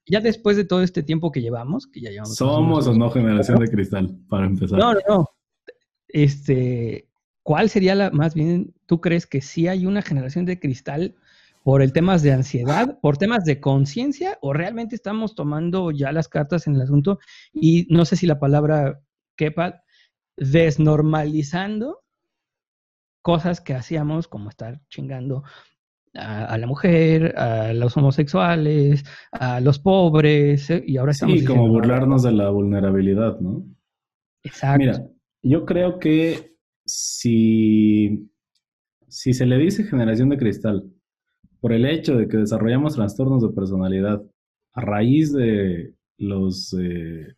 ya 0.07 0.19
después 0.19 0.57
de 0.57 0.65
todo 0.65 0.81
este 0.81 1.03
tiempo 1.03 1.31
que 1.31 1.41
llevamos, 1.41 1.87
que 1.87 2.01
ya 2.01 2.09
llevamos. 2.09 2.35
¿Somos 2.35 2.87
o 2.87 2.93
no 2.93 3.09
generación 3.09 3.59
de 3.59 3.67
cristal, 3.69 4.17
para 4.29 4.45
empezar? 4.45 4.77
No, 4.77 4.93
no, 4.93 4.99
no. 5.07 5.29
Este, 6.07 7.07
¿cuál 7.43 7.69
sería 7.69 7.95
la, 7.95 8.11
más 8.11 8.35
bien, 8.35 8.73
tú 8.85 9.01
crees 9.01 9.25
que 9.25 9.41
sí 9.41 9.67
hay 9.67 9.85
una 9.85 10.01
generación 10.01 10.45
de 10.45 10.59
cristal 10.59 11.15
por 11.63 11.81
el 11.81 11.93
temas 11.93 12.21
de 12.21 12.31
ansiedad, 12.31 12.99
por 13.01 13.17
temas 13.17 13.43
de 13.43 13.59
conciencia, 13.59 14.37
o 14.41 14.53
realmente 14.53 14.95
estamos 14.95 15.33
tomando 15.33 15.89
ya 15.89 16.11
las 16.11 16.27
cartas 16.27 16.67
en 16.67 16.75
el 16.75 16.81
asunto 16.81 17.19
y 17.51 17.87
no 17.89 18.05
sé 18.05 18.15
si 18.15 18.27
la 18.27 18.39
palabra 18.39 19.01
quepa, 19.35 19.83
desnormalizando 20.37 22.03
cosas 23.23 23.61
que 23.61 23.73
hacíamos, 23.73 24.27
como 24.27 24.49
estar 24.49 24.79
chingando 24.89 25.43
a, 26.15 26.57
la 26.57 26.67
mujer, 26.67 27.37
a 27.37 27.73
los 27.73 27.95
homosexuales, 27.97 29.03
a 29.31 29.59
los 29.59 29.79
pobres, 29.79 30.69
¿eh? 30.69 30.83
y 30.85 30.97
ahora 30.97 31.11
estamos... 31.11 31.39
Sí, 31.39 31.45
como 31.45 31.67
burlarnos 31.67 32.23
de 32.23 32.31
la 32.31 32.49
vulnerabilidad, 32.49 33.39
¿no? 33.39 33.65
Exacto. 34.43 34.77
Mira, 34.79 35.07
yo 35.41 35.65
creo 35.65 35.99
que 35.99 36.55
si, 36.85 38.29
si 39.07 39.33
se 39.33 39.45
le 39.45 39.57
dice 39.57 39.83
generación 39.83 40.29
de 40.29 40.37
cristal 40.37 40.91
por 41.59 41.73
el 41.73 41.85
hecho 41.85 42.15
de 42.15 42.27
que 42.27 42.37
desarrollamos 42.37 42.95
trastornos 42.95 43.41
de 43.41 43.49
personalidad 43.49 44.23
a 44.73 44.81
raíz 44.81 45.33
de 45.33 45.95
los 46.17 46.75
eh, 46.79 47.33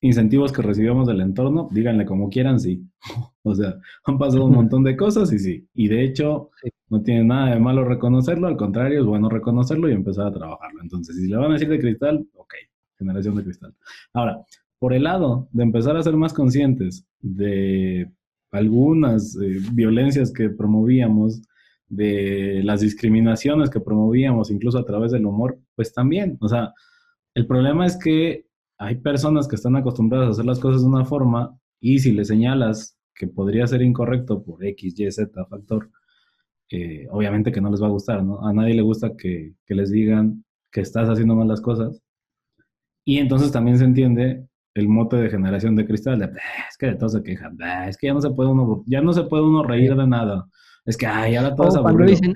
incentivos 0.00 0.52
que 0.52 0.62
recibimos 0.62 1.06
del 1.06 1.20
entorno, 1.20 1.68
díganle 1.72 2.04
como 2.04 2.28
quieran, 2.28 2.60
sí. 2.60 2.86
o 3.42 3.54
sea, 3.54 3.76
han 4.04 4.18
pasado 4.18 4.44
un 4.44 4.52
montón 4.52 4.84
de 4.84 4.96
cosas 4.96 5.32
y 5.32 5.38
sí. 5.38 5.68
Y 5.74 5.88
de 5.88 6.04
hecho, 6.04 6.50
no 6.88 7.02
tiene 7.02 7.24
nada 7.24 7.54
de 7.54 7.60
malo 7.60 7.84
reconocerlo, 7.84 8.46
al 8.46 8.56
contrario, 8.56 9.00
es 9.00 9.06
bueno 9.06 9.28
reconocerlo 9.28 9.88
y 9.88 9.92
empezar 9.92 10.26
a 10.26 10.32
trabajarlo. 10.32 10.82
Entonces, 10.82 11.16
si 11.16 11.28
le 11.28 11.36
van 11.36 11.50
a 11.50 11.54
decir 11.54 11.68
de 11.68 11.80
cristal, 11.80 12.26
ok, 12.34 12.54
generación 12.98 13.34
de 13.36 13.44
cristal. 13.44 13.74
Ahora, 14.12 14.40
por 14.78 14.92
el 14.92 15.04
lado 15.04 15.48
de 15.52 15.62
empezar 15.62 15.96
a 15.96 16.02
ser 16.02 16.16
más 16.16 16.32
conscientes 16.32 17.06
de 17.20 18.10
algunas 18.52 19.36
eh, 19.36 19.58
violencias 19.72 20.32
que 20.32 20.50
promovíamos, 20.50 21.42
de 21.88 22.62
las 22.64 22.80
discriminaciones 22.80 23.70
que 23.70 23.80
promovíamos, 23.80 24.50
incluso 24.50 24.78
a 24.78 24.84
través 24.84 25.12
del 25.12 25.26
humor, 25.26 25.58
pues 25.74 25.92
también, 25.92 26.36
o 26.40 26.48
sea, 26.48 26.72
el 27.34 27.46
problema 27.46 27.86
es 27.86 27.96
que 27.96 28.46
hay 28.78 28.96
personas 28.96 29.46
que 29.46 29.56
están 29.56 29.76
acostumbradas 29.76 30.28
a 30.28 30.30
hacer 30.32 30.44
las 30.44 30.58
cosas 30.58 30.82
de 30.82 30.88
una 30.88 31.04
forma 31.04 31.56
y 31.80 31.98
si 32.00 32.12
le 32.12 32.24
señalas 32.24 32.98
que 33.14 33.26
podría 33.26 33.66
ser 33.66 33.82
incorrecto 33.82 34.42
por 34.42 34.64
X, 34.64 34.98
Y, 34.98 35.10
Z 35.10 35.46
factor, 35.46 35.90
eh, 36.70 37.06
obviamente 37.10 37.52
que 37.52 37.60
no 37.60 37.70
les 37.70 37.82
va 37.82 37.86
a 37.86 37.90
gustar, 37.90 38.24
¿no? 38.24 38.46
A 38.46 38.52
nadie 38.52 38.74
le 38.74 38.82
gusta 38.82 39.16
que, 39.16 39.54
que 39.64 39.74
les 39.74 39.90
digan 39.90 40.44
que 40.70 40.80
estás 40.80 41.08
haciendo 41.08 41.34
mal 41.34 41.48
las 41.48 41.60
cosas. 41.60 42.02
Y 43.04 43.18
entonces 43.18 43.52
también 43.52 43.78
se 43.78 43.84
entiende 43.84 44.46
el 44.74 44.88
mote 44.88 45.16
de 45.16 45.30
generación 45.30 45.74
de 45.76 45.86
cristal, 45.86 46.18
de, 46.18 46.26
es 46.26 46.76
que 46.78 46.86
de 46.86 46.96
todos 46.96 47.12
se 47.12 47.22
quejan, 47.22 47.56
es 47.88 47.96
que 47.96 48.08
ya 48.08 48.14
no 48.14 48.20
se 48.20 48.30
puede 48.30 48.50
uno, 48.50 48.84
ya 48.86 49.00
no 49.00 49.12
se 49.12 49.22
puede 49.24 49.42
uno 49.44 49.62
reír 49.62 49.94
de 49.94 50.06
nada. 50.06 50.46
Es 50.84 50.96
que, 50.96 51.06
ay, 51.06 51.36
ahora 51.36 51.54
todo 51.54 51.68
es 51.68 51.76
aburrido. 51.76 52.10
dicen, 52.10 52.34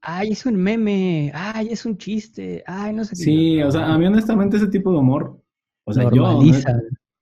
ay, 0.00 0.32
es 0.32 0.46
un 0.46 0.56
meme, 0.56 1.30
ay, 1.34 1.68
es 1.70 1.84
un 1.84 1.98
chiste, 1.98 2.64
ay, 2.66 2.94
no 2.94 3.04
sé 3.04 3.10
qué. 3.10 3.22
Sí, 3.22 3.62
o 3.62 3.70
sea, 3.70 3.92
a 3.92 3.98
mí 3.98 4.06
honestamente 4.06 4.56
ese 4.56 4.68
tipo 4.68 4.90
de 4.90 4.98
humor, 4.98 5.38
o 5.84 5.92
sea, 5.92 6.10
yo... 6.10 6.40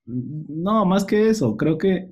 No, 0.06 0.84
más 0.84 1.04
que 1.04 1.28
eso, 1.28 1.56
creo 1.56 1.78
que 1.78 2.10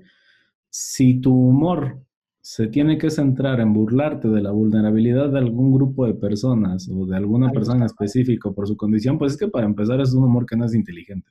si 0.70 1.20
tu 1.20 1.32
humor 1.32 2.00
se 2.48 2.66
tiene 2.66 2.96
que 2.96 3.10
centrar 3.10 3.60
en 3.60 3.74
burlarte 3.74 4.26
de 4.26 4.40
la 4.40 4.52
vulnerabilidad 4.52 5.28
de 5.28 5.38
algún 5.38 5.70
grupo 5.70 6.06
de 6.06 6.14
personas 6.14 6.88
o 6.90 7.04
de 7.04 7.14
alguna 7.14 7.50
persona 7.50 7.80
en 7.80 7.84
específico 7.84 8.54
por 8.54 8.66
su 8.66 8.74
condición, 8.74 9.18
pues 9.18 9.32
es 9.32 9.38
que 9.38 9.48
para 9.48 9.66
empezar 9.66 10.00
es 10.00 10.14
un 10.14 10.24
humor 10.24 10.46
que 10.46 10.56
no 10.56 10.64
es 10.64 10.74
inteligente. 10.74 11.30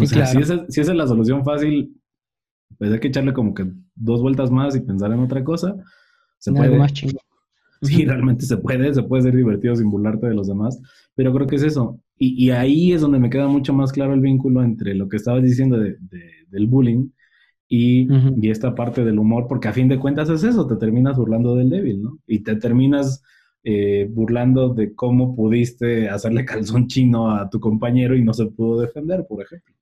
o 0.00 0.06
sea, 0.06 0.24
si, 0.24 0.38
esa, 0.38 0.64
si, 0.66 0.80
esa, 0.80 0.92
es 0.92 0.96
la 0.96 1.06
solución 1.06 1.44
fácil, 1.44 1.94
pues 2.78 2.90
hay 2.90 3.00
que 3.00 3.08
echarle 3.08 3.34
como 3.34 3.52
que 3.52 3.70
dos 3.94 4.22
vueltas 4.22 4.50
más 4.50 4.74
y 4.76 4.80
pensar 4.80 5.12
en 5.12 5.20
otra 5.20 5.44
cosa. 5.44 5.76
Se 6.38 6.50
puede. 6.50 6.78
Más 6.78 6.94
Sí, 7.82 8.06
realmente 8.06 8.46
se 8.46 8.56
puede, 8.56 8.94
se 8.94 9.02
puede 9.02 9.24
ser 9.24 9.36
divertido 9.36 9.76
sin 9.76 9.90
burlarte 9.90 10.28
de 10.28 10.34
los 10.34 10.46
demás, 10.46 10.80
pero 11.14 11.34
creo 11.34 11.46
que 11.46 11.56
es 11.56 11.64
eso. 11.64 12.00
Y, 12.16 12.48
ahí 12.48 12.92
es 12.92 13.02
donde 13.02 13.18
me 13.18 13.28
queda 13.28 13.46
mucho 13.46 13.74
más 13.74 13.92
claro 13.92 14.14
el 14.14 14.20
vínculo 14.20 14.62
entre 14.62 14.94
lo 14.94 15.06
que 15.06 15.18
estabas 15.18 15.42
diciendo 15.42 15.76
de, 15.76 15.98
del 16.48 16.66
bullying 16.66 17.10
y, 17.74 18.06
y, 18.38 18.50
esta 18.50 18.74
parte 18.74 19.02
del 19.02 19.18
humor, 19.18 19.46
porque 19.48 19.66
a 19.66 19.72
fin 19.72 19.88
de 19.88 19.98
cuentas 19.98 20.28
es 20.28 20.44
eso, 20.44 20.66
te 20.66 20.76
terminas 20.76 21.16
burlando 21.16 21.56
del 21.56 21.70
débil, 21.70 22.02
¿no? 22.02 22.18
Y 22.26 22.40
te 22.40 22.56
terminas 22.56 23.22
eh, 23.64 24.06
burlando 24.10 24.74
de 24.74 24.94
cómo 24.94 25.34
pudiste 25.34 26.10
hacerle 26.10 26.44
calzón 26.44 26.86
chino 26.86 27.30
a 27.30 27.48
tu 27.48 27.60
compañero 27.60 28.14
y 28.14 28.22
no 28.22 28.34
se 28.34 28.44
pudo 28.44 28.82
defender, 28.82 29.24
por 29.26 29.42
ejemplo. 29.42 29.74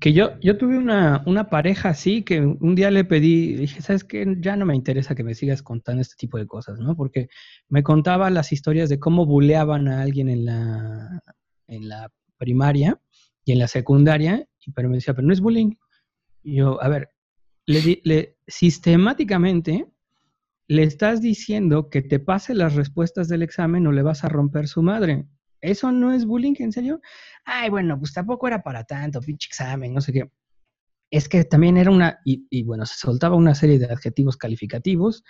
Que 0.00 0.14
yo, 0.14 0.40
yo 0.40 0.56
tuve 0.56 0.78
una, 0.78 1.22
una, 1.26 1.50
pareja 1.50 1.90
así 1.90 2.22
que 2.22 2.40
un 2.40 2.74
día 2.74 2.90
le 2.90 3.04
pedí, 3.04 3.52
dije, 3.52 3.82
¿sabes 3.82 4.04
qué? 4.04 4.34
Ya 4.40 4.56
no 4.56 4.64
me 4.64 4.74
interesa 4.74 5.14
que 5.14 5.24
me 5.24 5.34
sigas 5.34 5.62
contando 5.62 6.00
este 6.00 6.16
tipo 6.16 6.38
de 6.38 6.46
cosas, 6.46 6.78
¿no? 6.78 6.96
Porque 6.96 7.28
me 7.68 7.82
contaba 7.82 8.30
las 8.30 8.50
historias 8.50 8.88
de 8.88 8.98
cómo 8.98 9.26
buleaban 9.26 9.88
a 9.88 10.00
alguien 10.00 10.30
en 10.30 10.46
la, 10.46 11.20
en 11.66 11.86
la 11.90 12.10
primaria 12.38 12.98
y 13.44 13.52
en 13.52 13.58
la 13.58 13.68
secundaria, 13.68 14.48
pero 14.74 14.88
me 14.88 14.94
decía, 14.94 15.12
pero 15.12 15.26
no 15.26 15.34
es 15.34 15.42
bullying. 15.42 15.72
Y 16.42 16.56
yo, 16.56 16.82
a 16.82 16.88
ver, 16.88 17.10
le, 17.66 18.36
sistemáticamente 18.46 19.86
le 20.68 20.82
estás 20.82 21.20
diciendo 21.20 21.90
que 21.90 22.02
te 22.02 22.18
pase 22.18 22.54
las 22.54 22.74
respuestas 22.74 23.28
del 23.28 23.42
examen 23.42 23.86
o 23.86 23.92
le 23.92 24.02
vas 24.02 24.24
a 24.24 24.28
romper 24.28 24.68
su 24.68 24.82
madre. 24.82 25.26
¿Eso 25.60 25.92
no 25.92 26.12
es 26.12 26.24
bullying, 26.26 26.54
en 26.58 26.72
serio? 26.72 27.00
Ay, 27.44 27.70
bueno, 27.70 27.98
pues 27.98 28.12
tampoco 28.12 28.46
era 28.46 28.62
para 28.62 28.84
tanto, 28.84 29.20
pinche 29.20 29.48
examen, 29.48 29.94
no 29.94 30.00
sé 30.00 30.12
qué. 30.12 30.30
Es 31.10 31.28
que 31.28 31.44
también 31.44 31.76
era 31.76 31.90
una, 31.90 32.18
y, 32.24 32.62
bueno, 32.64 32.84
se 32.84 32.96
soltaba 32.96 33.36
una 33.36 33.54
serie 33.54 33.78
de 33.78 33.86
adjetivos 33.86 34.36
calificativos. 34.36 35.24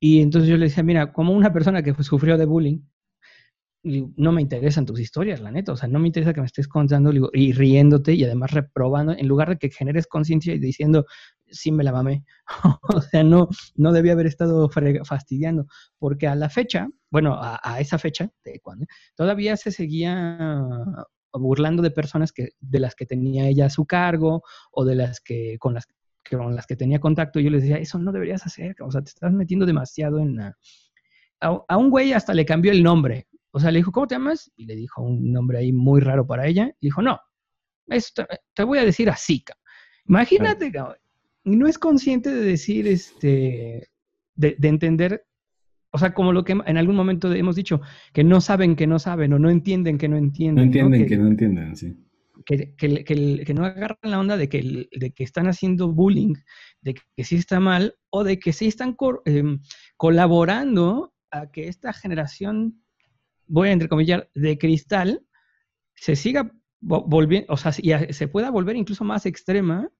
Y 0.00 0.20
entonces 0.20 0.50
yo 0.50 0.56
le 0.56 0.66
decía, 0.66 0.82
mira, 0.82 1.12
como 1.12 1.32
una 1.32 1.52
persona 1.52 1.82
que 1.82 1.94
sufrió 2.02 2.36
de 2.36 2.44
bullying, 2.44 2.80
no 3.84 4.32
me 4.32 4.40
interesan 4.40 4.86
tus 4.86 4.98
historias, 4.98 5.40
la 5.40 5.50
neta. 5.50 5.72
O 5.72 5.76
sea, 5.76 5.88
no 5.88 5.98
me 5.98 6.06
interesa 6.06 6.32
que 6.32 6.40
me 6.40 6.46
estés 6.46 6.66
contando 6.66 7.12
y 7.32 7.52
riéndote 7.52 8.14
y 8.14 8.24
además 8.24 8.52
reprobando, 8.52 9.12
en 9.12 9.28
lugar 9.28 9.50
de 9.50 9.58
que 9.58 9.70
generes 9.70 10.06
conciencia 10.06 10.54
y 10.54 10.58
diciendo, 10.58 11.04
sí 11.46 11.70
me 11.70 11.84
la 11.84 11.92
mamé. 11.92 12.24
o 12.82 13.00
sea, 13.00 13.22
no, 13.22 13.48
no 13.74 13.92
debía 13.92 14.12
haber 14.12 14.26
estado 14.26 14.70
fastidiando, 15.04 15.66
porque 15.98 16.26
a 16.26 16.34
la 16.34 16.48
fecha, 16.48 16.88
bueno, 17.10 17.38
a, 17.38 17.80
esa 17.80 17.98
fecha, 17.98 18.30
de 18.44 18.60
cuando, 18.60 18.86
todavía 19.14 19.56
se 19.56 19.70
seguía 19.70 20.66
burlando 21.32 21.82
de 21.82 21.90
personas 21.90 22.32
que, 22.32 22.50
de 22.60 22.80
las 22.80 22.94
que 22.94 23.06
tenía 23.06 23.48
ella 23.48 23.66
a 23.66 23.70
su 23.70 23.86
cargo 23.86 24.42
o 24.70 24.84
de 24.84 24.94
las 24.94 25.20
que 25.20 25.58
con 25.58 25.74
las, 25.74 25.86
con 26.30 26.56
las 26.56 26.66
que 26.66 26.76
tenía 26.76 27.00
contacto. 27.00 27.38
Yo 27.38 27.50
les 27.50 27.62
decía, 27.62 27.76
eso 27.76 27.98
no 27.98 28.12
deberías 28.12 28.46
hacer, 28.46 28.76
o 28.80 28.90
sea, 28.90 29.02
te 29.02 29.10
estás 29.10 29.32
metiendo 29.32 29.66
demasiado 29.66 30.20
en... 30.20 30.40
A, 30.40 30.56
a 31.40 31.76
un 31.76 31.90
güey 31.90 32.14
hasta 32.14 32.32
le 32.32 32.46
cambió 32.46 32.72
el 32.72 32.82
nombre. 32.82 33.26
O 33.54 33.60
sea, 33.60 33.70
le 33.70 33.78
dijo, 33.78 33.92
¿cómo 33.92 34.06
te 34.06 34.16
llamas? 34.16 34.52
Y 34.56 34.66
le 34.66 34.76
dijo 34.76 35.02
un 35.02 35.32
nombre 35.32 35.58
ahí 35.58 35.72
muy 35.72 36.00
raro 36.00 36.26
para 36.26 36.46
ella. 36.46 36.74
Y 36.80 36.86
dijo, 36.88 37.00
no, 37.00 37.18
esto, 37.86 38.26
te 38.52 38.64
voy 38.64 38.78
a 38.78 38.84
decir 38.84 39.08
así, 39.08 39.42
cabrón. 39.42 39.62
Imagínate, 40.06 40.70
cabrón 40.70 40.98
y 41.44 41.56
no 41.56 41.68
es 41.68 41.78
consciente 41.78 42.30
de 42.30 42.42
decir, 42.42 42.88
este, 42.88 43.88
de, 44.34 44.56
entender, 44.62 45.26
o 45.90 45.98
sea, 45.98 46.14
como 46.14 46.32
lo 46.32 46.44
que 46.44 46.52
en 46.52 46.76
algún 46.78 46.96
momento 46.96 47.32
hemos 47.32 47.54
dicho, 47.54 47.82
que 48.12 48.24
no 48.24 48.40
saben 48.40 48.74
que 48.74 48.86
no 48.86 48.98
saben 48.98 49.34
o 49.34 49.38
no 49.38 49.50
entienden 49.50 49.98
que 49.98 50.08
no 50.08 50.16
entienden. 50.16 50.56
No 50.56 50.62
entienden 50.62 51.06
Que, 51.06 51.16
no 51.16 51.28
entienden, 51.28 51.76
sí. 51.76 51.94
Que, 52.46 52.74
que, 52.76 53.04
que, 53.04 53.54
no 53.54 53.64
agarran 53.64 53.98
la 54.02 54.18
onda 54.18 54.36
de 54.36 54.48
que, 54.48 54.88
de 54.90 55.10
que 55.12 55.24
están 55.24 55.46
haciendo 55.46 55.92
bullying, 55.92 56.34
de 56.80 56.94
que, 56.94 57.24
sí 57.24 57.36
está 57.36 57.60
mal, 57.60 57.94
o 58.10 58.24
de 58.24 58.38
que 58.38 58.52
sí 58.52 58.66
están 58.66 58.96
em, 59.26 59.60
colaborando 59.96 61.14
a 61.30 61.50
que 61.50 61.68
esta 61.68 61.92
generación, 61.92 62.82
voy 63.46 63.68
a 63.68 63.72
entrecomillar, 63.72 64.30
de 64.34 64.58
cristal, 64.58 65.22
se 65.94 66.16
siga 66.16 66.50
volviendo, 66.80 67.52
o 67.52 67.56
sea, 67.56 67.72
se 67.72 68.28
pueda 68.28 68.50
volver 68.50 68.76
incluso 68.76 69.04
más 69.04 69.24
extrema 69.26 69.90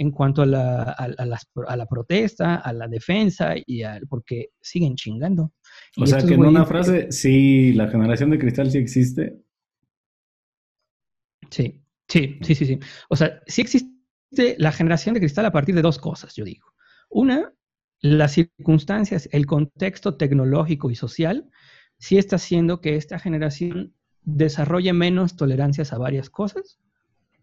en 0.00 0.10
cuanto 0.10 0.40
a 0.40 0.46
la, 0.46 0.82
a, 0.82 1.76
la 1.76 1.86
protesta, 1.86 2.54
a 2.54 2.72
la 2.72 2.88
defensa, 2.88 3.54
y 3.66 3.82
al, 3.82 4.06
porque 4.08 4.48
siguen 4.58 4.94
chingando. 4.94 5.52
O 5.98 6.06
sea 6.06 6.22
que 6.22 6.32
en 6.32 6.40
una 6.40 6.64
frase, 6.64 7.12
sí, 7.12 7.74
la 7.74 7.86
generación 7.88 8.30
de 8.30 8.38
cristal 8.38 8.70
sí 8.70 8.78
existe. 8.78 9.42
Sí, 11.50 11.82
sí, 12.08 12.38
sí, 12.40 12.54
sí, 12.54 12.64
sí. 12.64 12.78
O 13.10 13.16
sea, 13.16 13.42
sí 13.46 13.60
existe 13.60 14.56
la 14.56 14.72
generación 14.72 15.14
de 15.14 15.20
cristal 15.20 15.44
a 15.44 15.52
partir 15.52 15.74
de 15.74 15.82
dos 15.82 15.98
cosas, 15.98 16.34
yo 16.34 16.46
digo. 16.46 16.72
Una, 17.10 17.52
las 18.00 18.32
circunstancias, 18.32 19.28
el 19.32 19.44
contexto 19.44 20.16
tecnológico 20.16 20.90
y 20.90 20.94
social, 20.94 21.50
sí 22.00 22.18
está 22.18 22.36
haciendo 22.36 22.80
que 22.80 22.96
esta 22.96 23.20
generación 23.20 23.94
desarrolle 24.22 24.92
menos 24.92 25.36
tolerancias 25.36 25.92
a 25.92 25.98
varias 25.98 26.28
cosas 26.28 26.80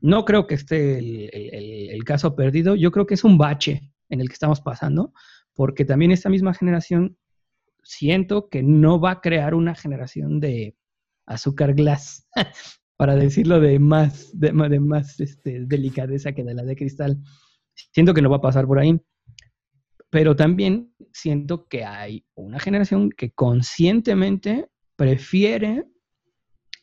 no 0.01 0.25
creo 0.25 0.47
que 0.47 0.55
esté 0.55 0.99
el, 0.99 2.03
caso 2.03 2.35
perdido, 2.35 2.75
yo 2.75 2.91
creo 2.91 3.05
que 3.05 3.15
es 3.15 3.23
un 3.23 3.37
bache 3.37 3.91
en 4.09 4.21
el 4.21 4.27
que 4.27 4.33
estamos 4.33 4.61
pasando, 4.61 5.13
porque 5.53 5.85
también 5.85 6.11
esta 6.11 6.29
misma 6.29 6.53
generación 6.53 7.17
siento 7.83 8.49
que 8.49 8.63
no 8.63 8.99
va 8.99 9.11
a 9.11 9.21
crear 9.21 9.55
una 9.55 9.75
generación 9.75 10.39
de 10.39 10.75
azúcar 11.25 11.73
glass, 11.73 12.27
para 12.97 13.15
decirlo 13.15 13.59
de 13.59 13.79
más, 13.79 14.29
de, 14.33 14.51
más 14.53 15.19
este, 15.19 15.65
delicadeza 15.65 16.31
que 16.31 16.43
de 16.43 16.53
la 16.53 16.63
de 16.63 16.75
cristal. 16.75 17.19
Siento 17.73 18.13
que 18.13 18.21
no 18.21 18.29
va 18.29 18.37
a 18.37 18.41
pasar 18.41 18.65
por 18.65 18.79
ahí. 18.79 18.99
Pero 20.09 20.35
también 20.35 20.93
siento 21.11 21.67
que 21.67 21.83
hay 21.83 22.25
una 22.35 22.59
generación 22.59 23.09
que 23.09 23.31
conscientemente 23.31 24.69
prefiere 24.95 25.85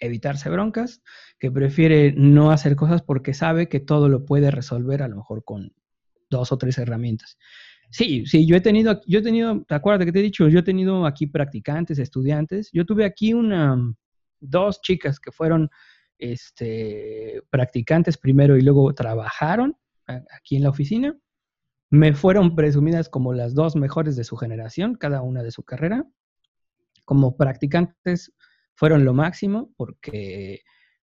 evitarse 0.01 0.51
broncas, 0.51 1.03
que 1.39 1.51
prefiere 1.51 2.13
no 2.17 2.51
hacer 2.51 2.77
cosas 2.77 3.03
porque 3.03 3.35
sabe 3.35 3.69
que 3.69 3.81
todo 3.81 4.09
lo 4.09 4.25
puede 4.25 4.51
resolver 4.51 5.03
a 5.03 5.09
lo 5.09 5.17
mejor 5.17 5.45
con 5.45 5.73
dos 6.31 6.53
o 6.53 6.59
tres 6.59 6.79
herramientas. 6.79 7.39
Sí, 7.91 8.27
sí, 8.27 8.47
yo 8.47 8.57
he 8.57 8.61
tenido, 8.61 9.01
yo 9.07 9.21
he 9.21 9.23
tenido, 9.23 9.65
¿te 9.69 9.75
acuerdas 9.75 10.05
que 10.05 10.13
te 10.13 10.19
he 10.19 10.23
dicho? 10.23 10.49
Yo 10.49 10.59
he 10.59 10.65
tenido 10.65 11.07
aquí 11.07 11.27
practicantes, 11.27 11.99
estudiantes. 11.99 12.71
Yo 12.73 12.85
tuve 12.85 13.05
aquí 13.05 13.35
una, 13.35 13.77
dos 14.41 14.81
chicas 14.81 15.21
que 15.21 15.31
fueron 15.31 15.71
este, 16.19 17.43
practicantes 17.51 18.19
primero 18.19 18.57
y 18.57 18.63
luego 18.63 18.93
trabajaron 18.95 19.77
aquí 20.07 20.57
en 20.57 20.65
la 20.65 20.71
oficina. 20.71 21.17
Me 21.95 22.13
fueron 22.13 22.57
presumidas 22.57 23.09
como 23.09 23.33
las 23.35 23.55
dos 23.55 23.77
mejores 23.77 24.17
de 24.17 24.25
su 24.25 24.37
generación, 24.37 24.97
cada 24.97 25.23
una 25.23 25.45
de 25.45 25.53
su 25.53 25.63
carrera. 25.63 26.05
Como 27.05 27.37
practicantes 27.37 28.35
fueron 28.75 29.05
lo 29.05 29.15
máximo 29.15 29.73
porque 29.77 30.63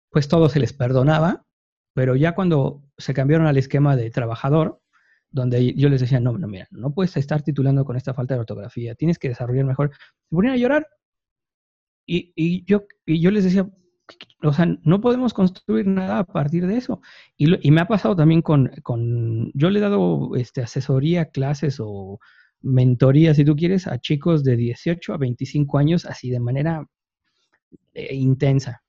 pues 0.10 0.28
todo 0.28 0.50
se 0.50 0.60
les 0.60 0.74
perdonaba, 0.74 1.46
pero 1.94 2.16
ya 2.16 2.34
cuando 2.34 2.82
se 2.98 3.14
cambiaron 3.14 3.46
al 3.46 3.58
esquema 3.58 3.96
de 3.96 4.10
trabajador, 4.10 4.82
donde 5.30 5.76
yo 5.76 5.90
les 5.90 6.02
decía, 6.02 6.20
no, 6.20 6.36
no, 6.40 6.48
mira, 6.48 6.68
no 6.72 6.92
puedes 6.92 7.16
estar 7.18 7.44
titulando 7.44 7.86
con 7.86 7.96
esta 7.96 8.16
falta 8.16 8.34
de 8.34 8.40
ortografía, 8.40 8.96
tienes 8.96 9.20
que 9.20 9.30
desarrollar 9.30 9.66
mejor. 9.66 9.92
Se 9.94 10.36
ponían 10.36 10.56
a 10.56 10.58
llorar. 10.58 10.88
Y, 12.08 12.34
y, 12.36 12.66
yo, 12.66 12.82
les 13.06 13.44
decía, 13.44 13.70
o 14.42 14.54
sea, 14.54 14.66
no 14.84 15.02
podemos 15.02 15.34
construir 15.34 15.88
nada 15.88 16.20
a 16.20 16.24
partir 16.24 16.68
de 16.68 16.78
eso. 16.78 17.02
Y, 17.38 17.72
me 17.72 17.82
ha 17.82 17.88
pasado 17.88 18.16
también 18.16 18.42
con, 18.42 18.72
con, 18.84 19.52
yo 19.54 19.70
le 19.70 19.80
he 19.80 19.82
dado 19.82 20.36
este, 20.36 20.62
asesoría, 20.62 21.26
clases 21.26 21.78
o 21.80 22.20
mentoría, 22.62 23.34
si 23.34 23.46
tú 23.46 23.56
quieres, 23.56 23.88
a 23.88 24.00
chicos 24.00 24.44
de 24.44 24.58
18 24.58 25.14
a 25.14 25.18
25 25.18 25.78
años, 25.78 26.06
así 26.06 26.30
de 26.30 26.40
manera 26.40 26.88
eh, 27.94 28.16
intensa. 28.16 28.84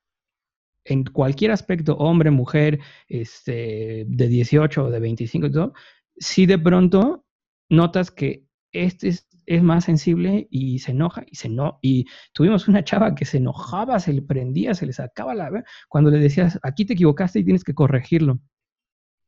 En 0.84 1.04
cualquier 1.04 1.50
aspecto, 1.50 1.96
hombre, 1.96 2.30
mujer, 2.30 2.80
este, 3.08 4.04
de 4.08 4.28
18 4.28 4.84
o 4.84 4.90
de 4.90 5.00
25 5.00 5.46
y 5.46 5.52
todo, 5.52 5.74
si 6.16 6.46
de 6.46 6.58
pronto 6.58 7.24
notas 7.68 8.10
que 8.10 8.44
este 8.72 9.08
es, 9.08 9.26
más 9.58 9.84
sensible 9.84 10.46
y 10.48 10.78
se 10.78 10.92
enoja 10.92 11.24
y 11.26 11.34
se 11.34 11.48
no 11.48 11.80
y 11.82 12.06
tuvimos 12.32 12.68
una 12.68 12.84
chava 12.84 13.16
que 13.16 13.24
se 13.24 13.38
enojaba, 13.38 13.98
se 13.98 14.12
le 14.12 14.22
prendía, 14.22 14.74
se 14.74 14.86
le 14.86 14.92
sacaba 14.92 15.34
la 15.34 15.64
cuando 15.88 16.08
le 16.10 16.20
decías, 16.20 16.58
aquí 16.62 16.84
te 16.84 16.92
equivocaste 16.92 17.40
y 17.40 17.44
tienes 17.44 17.64
que 17.64 17.74
corregirlo. 17.74 18.38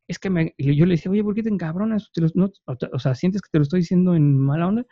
Es 0.07 0.21
que 0.21 0.31
me, 0.31 0.55
yo 0.59 0.87
le 0.87 0.93
decía, 0.93 1.11
oye, 1.11 1.25
¿por 1.25 1.35
qué 1.35 1.43
te 1.43 1.49
encabronas? 1.49 2.11
o 2.67 2.99
sea, 3.01 3.15
¿sientes 3.17 3.43
que 3.43 3.49
te 3.51 3.59
lo 3.59 3.63
estoy 3.63 3.81
diciendo 3.81 4.15
en 4.15 4.39
mala 4.39 4.69
onda? 4.69 4.87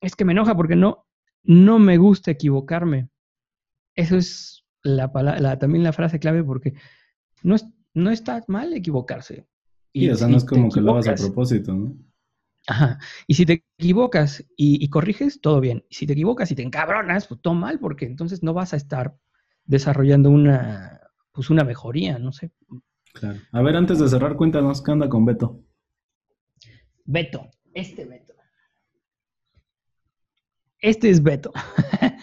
Es 0.00 0.16
que 0.16 0.24
me 0.24 0.32
enoja 0.32 0.56
porque 0.56 0.74
no, 0.74 1.06
no 1.44 1.78
me 1.78 1.96
gusta 1.96 2.32
equivocarme. 2.32 3.08
Eso 3.94 4.16
es 4.16 4.64
la, 4.82 5.12
también 5.58 5.84
la 5.84 5.92
frase 5.92 6.18
clave 6.18 6.42
porque 6.42 6.74
no, 7.44 7.54
no 7.94 8.10
está 8.10 8.42
mal 8.48 8.72
equivocarse. 8.72 9.46
Y, 9.92 10.08
o 10.08 10.16
sea, 10.16 10.26
no 10.26 10.38
es 10.38 10.44
como 10.44 10.70
que 10.70 10.80
lo 10.80 10.92
hagas 10.92 11.08
a 11.08 11.14
propósito, 11.14 11.72
¿no? 11.72 11.94
Ajá. 12.66 12.98
Y 13.26 13.34
si 13.34 13.44
te 13.44 13.64
equivocas 13.78 14.44
y, 14.56 14.88
corriges, 14.88 15.40
todo 15.40 15.60
bien. 15.60 15.84
Y 15.88 15.94
si 15.96 16.06
te 16.06 16.12
equivocas 16.12 16.50
y 16.50 16.54
te 16.54 16.62
encabronas, 16.62 17.26
pues 17.26 17.40
todo 17.40 17.54
mal, 17.54 17.78
porque 17.78 18.06
entonces 18.06 18.42
no 18.42 18.54
vas 18.54 18.72
a 18.72 18.76
estar 18.76 19.16
desarrollando 19.64 20.30
una, 20.30 21.00
pues 21.32 21.50
una 21.50 21.64
mejoría, 21.64 22.18
no 22.18 22.32
sé. 22.32 22.52
Claro. 23.14 23.40
A 23.50 23.62
ver, 23.62 23.76
antes 23.76 23.98
de 23.98 24.08
cerrar, 24.08 24.36
cuéntanos 24.36 24.82
qué 24.82 24.92
anda 24.92 25.08
con 25.08 25.24
Beto. 25.24 25.60
Beto, 27.04 27.50
este 27.74 28.04
Beto. 28.04 28.34
Este 30.78 31.10
es 31.10 31.22
Beto. 31.22 31.52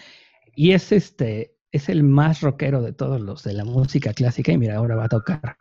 y 0.54 0.72
es 0.72 0.92
este, 0.92 1.56
es 1.70 1.88
el 1.88 2.02
más 2.02 2.40
rockero 2.40 2.82
de 2.82 2.92
todos 2.92 3.20
los 3.20 3.42
de 3.44 3.54
la 3.54 3.64
música 3.64 4.12
clásica. 4.12 4.52
Y 4.52 4.58
mira, 4.58 4.76
ahora 4.76 4.96
va 4.96 5.04
a 5.04 5.08
tocar. 5.08 5.56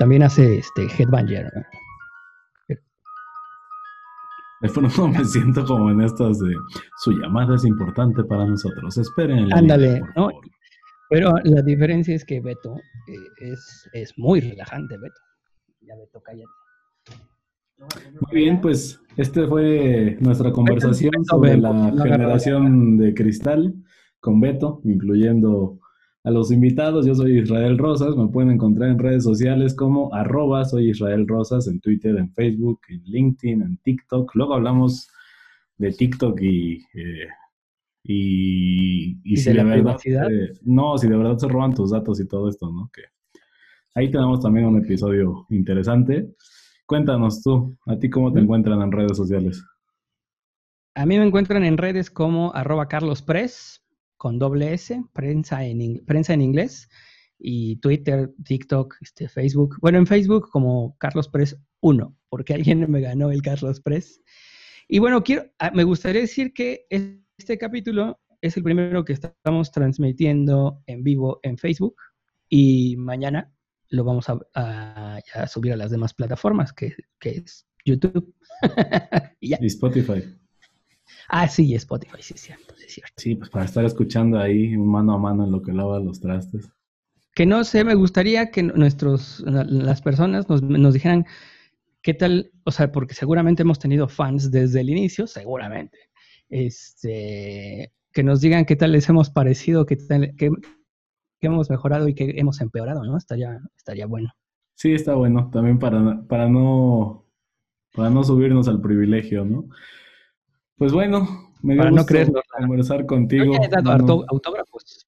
También 0.00 0.22
hace 0.22 0.56
este 0.56 0.86
Headbanger. 0.86 1.52
De 4.62 4.68
pronto 4.70 5.08
me 5.08 5.22
siento 5.26 5.62
como 5.66 5.90
en 5.90 6.00
estas 6.00 6.38
de 6.38 6.54
su 6.96 7.12
llamada 7.12 7.56
es 7.56 7.66
importante 7.66 8.24
para 8.24 8.46
nosotros. 8.46 8.96
Esperen. 8.96 9.52
Ándale, 9.52 10.00
¿no? 10.16 10.30
Pero 11.10 11.34
la 11.44 11.60
diferencia 11.60 12.14
es 12.14 12.24
que 12.24 12.40
Beto 12.40 12.76
eh, 13.08 13.52
es, 13.92 14.14
muy 14.16 14.40
relajante, 14.40 14.96
Beto. 14.96 15.20
Ya 15.82 15.94
Beto, 15.96 16.22
cállate. 16.22 16.48
Muy 18.22 18.40
bien, 18.40 18.58
pues 18.62 19.02
este 19.18 19.46
fue 19.46 20.16
nuestra 20.20 20.50
conversación 20.50 21.26
sobre 21.26 21.58
la 21.58 21.92
generación 22.02 22.96
de 22.96 23.12
cristal 23.12 23.74
con 24.18 24.40
Beto, 24.40 24.80
incluyendo 24.84 25.78
a 26.24 26.30
los 26.30 26.50
invitados. 26.52 27.06
Yo 27.06 27.14
soy 27.14 27.40
Israel 27.40 27.78
Rosas, 27.78 28.16
me 28.16 28.28
pueden 28.28 28.50
encontrar 28.50 28.90
en 28.90 28.98
redes 28.98 29.24
sociales 29.24 29.74
como 29.74 30.12
arroba 30.14 30.64
soy 30.64 30.90
Israel 30.90 31.26
Rosas, 31.26 31.66
en 31.68 31.80
Twitter, 31.80 32.16
en 32.16 32.32
Facebook, 32.32 32.80
en 32.88 33.02
LinkedIn, 33.04 33.62
en 33.62 33.76
TikTok. 33.78 34.34
Luego 34.34 34.54
hablamos 34.54 35.08
de 35.78 35.92
TikTok 35.92 36.40
y... 36.42 36.84
Eh, 36.94 37.28
y, 38.02 39.36
si 39.36 39.52
de, 39.52 39.62
verdad, 39.62 40.00
eh, 40.06 40.52
no, 40.62 40.96
si 40.96 41.06
de 41.06 41.16
verdad 41.16 41.36
se 41.36 41.48
roban 41.48 41.74
tus 41.74 41.90
datos 41.90 42.18
y 42.18 42.26
todo 42.26 42.48
esto, 42.48 42.72
¿no? 42.72 42.90
Que 42.92 43.02
ahí 43.94 44.10
tenemos 44.10 44.40
también 44.40 44.66
un 44.66 44.82
episodio 44.82 45.46
interesante. 45.50 46.34
Cuéntanos 46.86 47.42
tú, 47.42 47.76
¿a 47.86 47.98
ti 47.98 48.08
cómo 48.08 48.32
te 48.32 48.40
encuentran 48.40 48.80
en 48.80 48.90
redes 48.90 49.16
sociales? 49.16 49.62
A 50.94 51.06
mí 51.06 51.18
me 51.18 51.26
encuentran 51.26 51.62
en 51.62 51.76
redes 51.76 52.10
como 52.10 52.52
arroba 52.54 52.88
carlospress, 52.88 53.82
con 54.20 54.38
doble 54.38 54.74
S, 54.74 55.02
prensa 55.14 55.64
en, 55.64 55.80
inglés, 56.42 56.90
y 57.38 57.76
Twitter, 57.76 58.30
TikTok, 58.44 58.96
este, 59.00 59.30
Facebook. 59.30 59.78
Bueno, 59.80 59.96
en 59.96 60.06
Facebook 60.06 60.50
como 60.50 60.94
Carlos 60.98 61.26
Press 61.26 61.56
1, 61.80 62.14
porque 62.28 62.52
alguien 62.52 62.90
me 62.90 63.00
ganó 63.00 63.30
el 63.30 63.40
Carlos 63.40 63.80
Press. 63.80 64.20
Y 64.88 64.98
bueno, 64.98 65.24
quiero, 65.24 65.44
ah, 65.58 65.70
me 65.74 65.84
gustaría 65.84 66.20
decir 66.20 66.52
que 66.52 66.84
este 66.90 67.56
capítulo 67.56 68.20
es 68.42 68.58
el 68.58 68.62
primero 68.62 69.06
que 69.06 69.14
estamos 69.14 69.72
transmitiendo 69.72 70.82
en 70.84 71.02
vivo 71.02 71.40
en 71.42 71.56
Facebook 71.56 71.96
y 72.46 72.96
mañana 72.98 73.50
lo 73.88 74.04
vamos 74.04 74.26
a, 74.28 75.22
subir 75.48 75.72
a 75.72 75.76
las 75.76 75.90
demás 75.90 76.12
plataformas, 76.12 76.74
que, 76.74 76.94
es 77.22 77.66
YouTube. 77.86 78.34
y 79.40 79.54
Spotify. 79.64 80.39
Ah, 81.28 81.48
sí, 81.48 81.74
Spotify, 81.74 82.20
sí, 82.20 82.34
es 82.34 82.40
cierto, 82.40 82.74
sí, 82.76 82.86
cierto. 82.88 83.12
Sí, 83.16 83.34
pues 83.36 83.50
para 83.50 83.64
estar 83.64 83.84
escuchando 83.84 84.38
ahí 84.38 84.76
mano 84.76 85.14
a 85.14 85.18
mano 85.18 85.44
en 85.44 85.52
lo 85.52 85.62
que 85.62 85.72
lava 85.72 86.00
los 86.00 86.20
trastes. 86.20 86.70
Que 87.34 87.46
no 87.46 87.62
sé, 87.64 87.84
me 87.84 87.94
gustaría 87.94 88.50
que 88.50 88.62
nuestros, 88.62 89.40
las 89.46 90.02
personas 90.02 90.48
nos, 90.48 90.62
nos 90.62 90.94
dijeran 90.94 91.26
qué 92.02 92.14
tal, 92.14 92.50
o 92.64 92.72
sea, 92.72 92.90
porque 92.90 93.14
seguramente 93.14 93.62
hemos 93.62 93.78
tenido 93.78 94.08
fans 94.08 94.50
desde 94.50 94.80
el 94.80 94.90
inicio, 94.90 95.26
seguramente. 95.26 95.98
Este, 96.48 97.92
que 98.12 98.22
nos 98.24 98.40
digan 98.40 98.64
qué 98.64 98.74
tal 98.74 98.92
les 98.92 99.08
hemos 99.08 99.30
parecido, 99.30 99.86
qué 99.86 99.96
tal, 99.96 100.34
qué, 100.36 100.50
hemos 101.40 101.70
mejorado 101.70 102.08
y 102.08 102.14
qué 102.14 102.34
hemos 102.36 102.60
empeorado, 102.60 103.04
¿no? 103.04 103.16
Estaría, 103.16 103.60
estaría 103.76 104.06
bueno. 104.06 104.30
Sí, 104.74 104.92
está 104.92 105.14
bueno, 105.14 105.50
también 105.52 105.78
para, 105.78 106.22
para 106.26 106.48
no 106.48 107.26
para 107.94 108.10
no 108.10 108.22
subirnos 108.22 108.68
al 108.68 108.80
privilegio, 108.80 109.44
¿no? 109.44 109.68
Pues 110.80 110.94
bueno, 110.94 111.52
me 111.60 111.74
dio 111.74 111.90
no 111.90 112.06
conversar 112.58 113.04
contigo. 113.04 113.52
¿Ya 113.52 113.68
dado 113.68 114.24
autógrafos? 114.30 115.06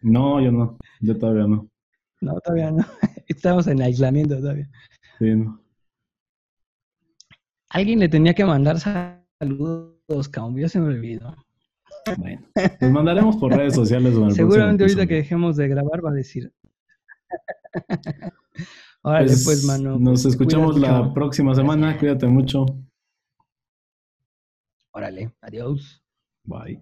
No, 0.00 0.40
yo 0.40 0.50
no. 0.50 0.78
Yo 1.02 1.18
todavía 1.18 1.46
no. 1.46 1.68
No, 2.22 2.40
todavía 2.40 2.70
no. 2.70 2.82
Estamos 3.28 3.66
en 3.66 3.82
aislamiento 3.82 4.38
todavía. 4.38 4.70
Sí, 5.18 5.34
no. 5.34 5.60
Alguien 7.68 7.98
le 7.98 8.08
tenía 8.08 8.32
que 8.32 8.46
mandar 8.46 8.78
saludos, 8.80 10.30
cambio, 10.30 10.66
se 10.70 10.80
me 10.80 10.86
olvidó. 10.86 11.36
Bueno, 12.16 12.48
pues 12.54 12.90
mandaremos 12.90 13.36
por 13.36 13.54
redes 13.54 13.74
sociales. 13.74 14.14
Seguramente 14.34 14.84
ahorita 14.84 15.06
que 15.06 15.16
dejemos 15.16 15.58
de 15.58 15.68
grabar 15.68 16.02
va 16.02 16.08
a 16.08 16.14
decir. 16.14 16.50
Órale, 19.02 19.26
pues, 19.26 19.44
pues 19.44 19.64
mano. 19.66 19.98
Nos 19.98 20.24
escuchamos 20.24 20.80
la 20.80 21.12
próxima 21.12 21.54
semana. 21.54 21.98
Cuídate 21.98 22.26
mucho. 22.28 22.64
Órale, 24.92 25.32
adiós. 25.42 26.02
Bye. 26.44 26.80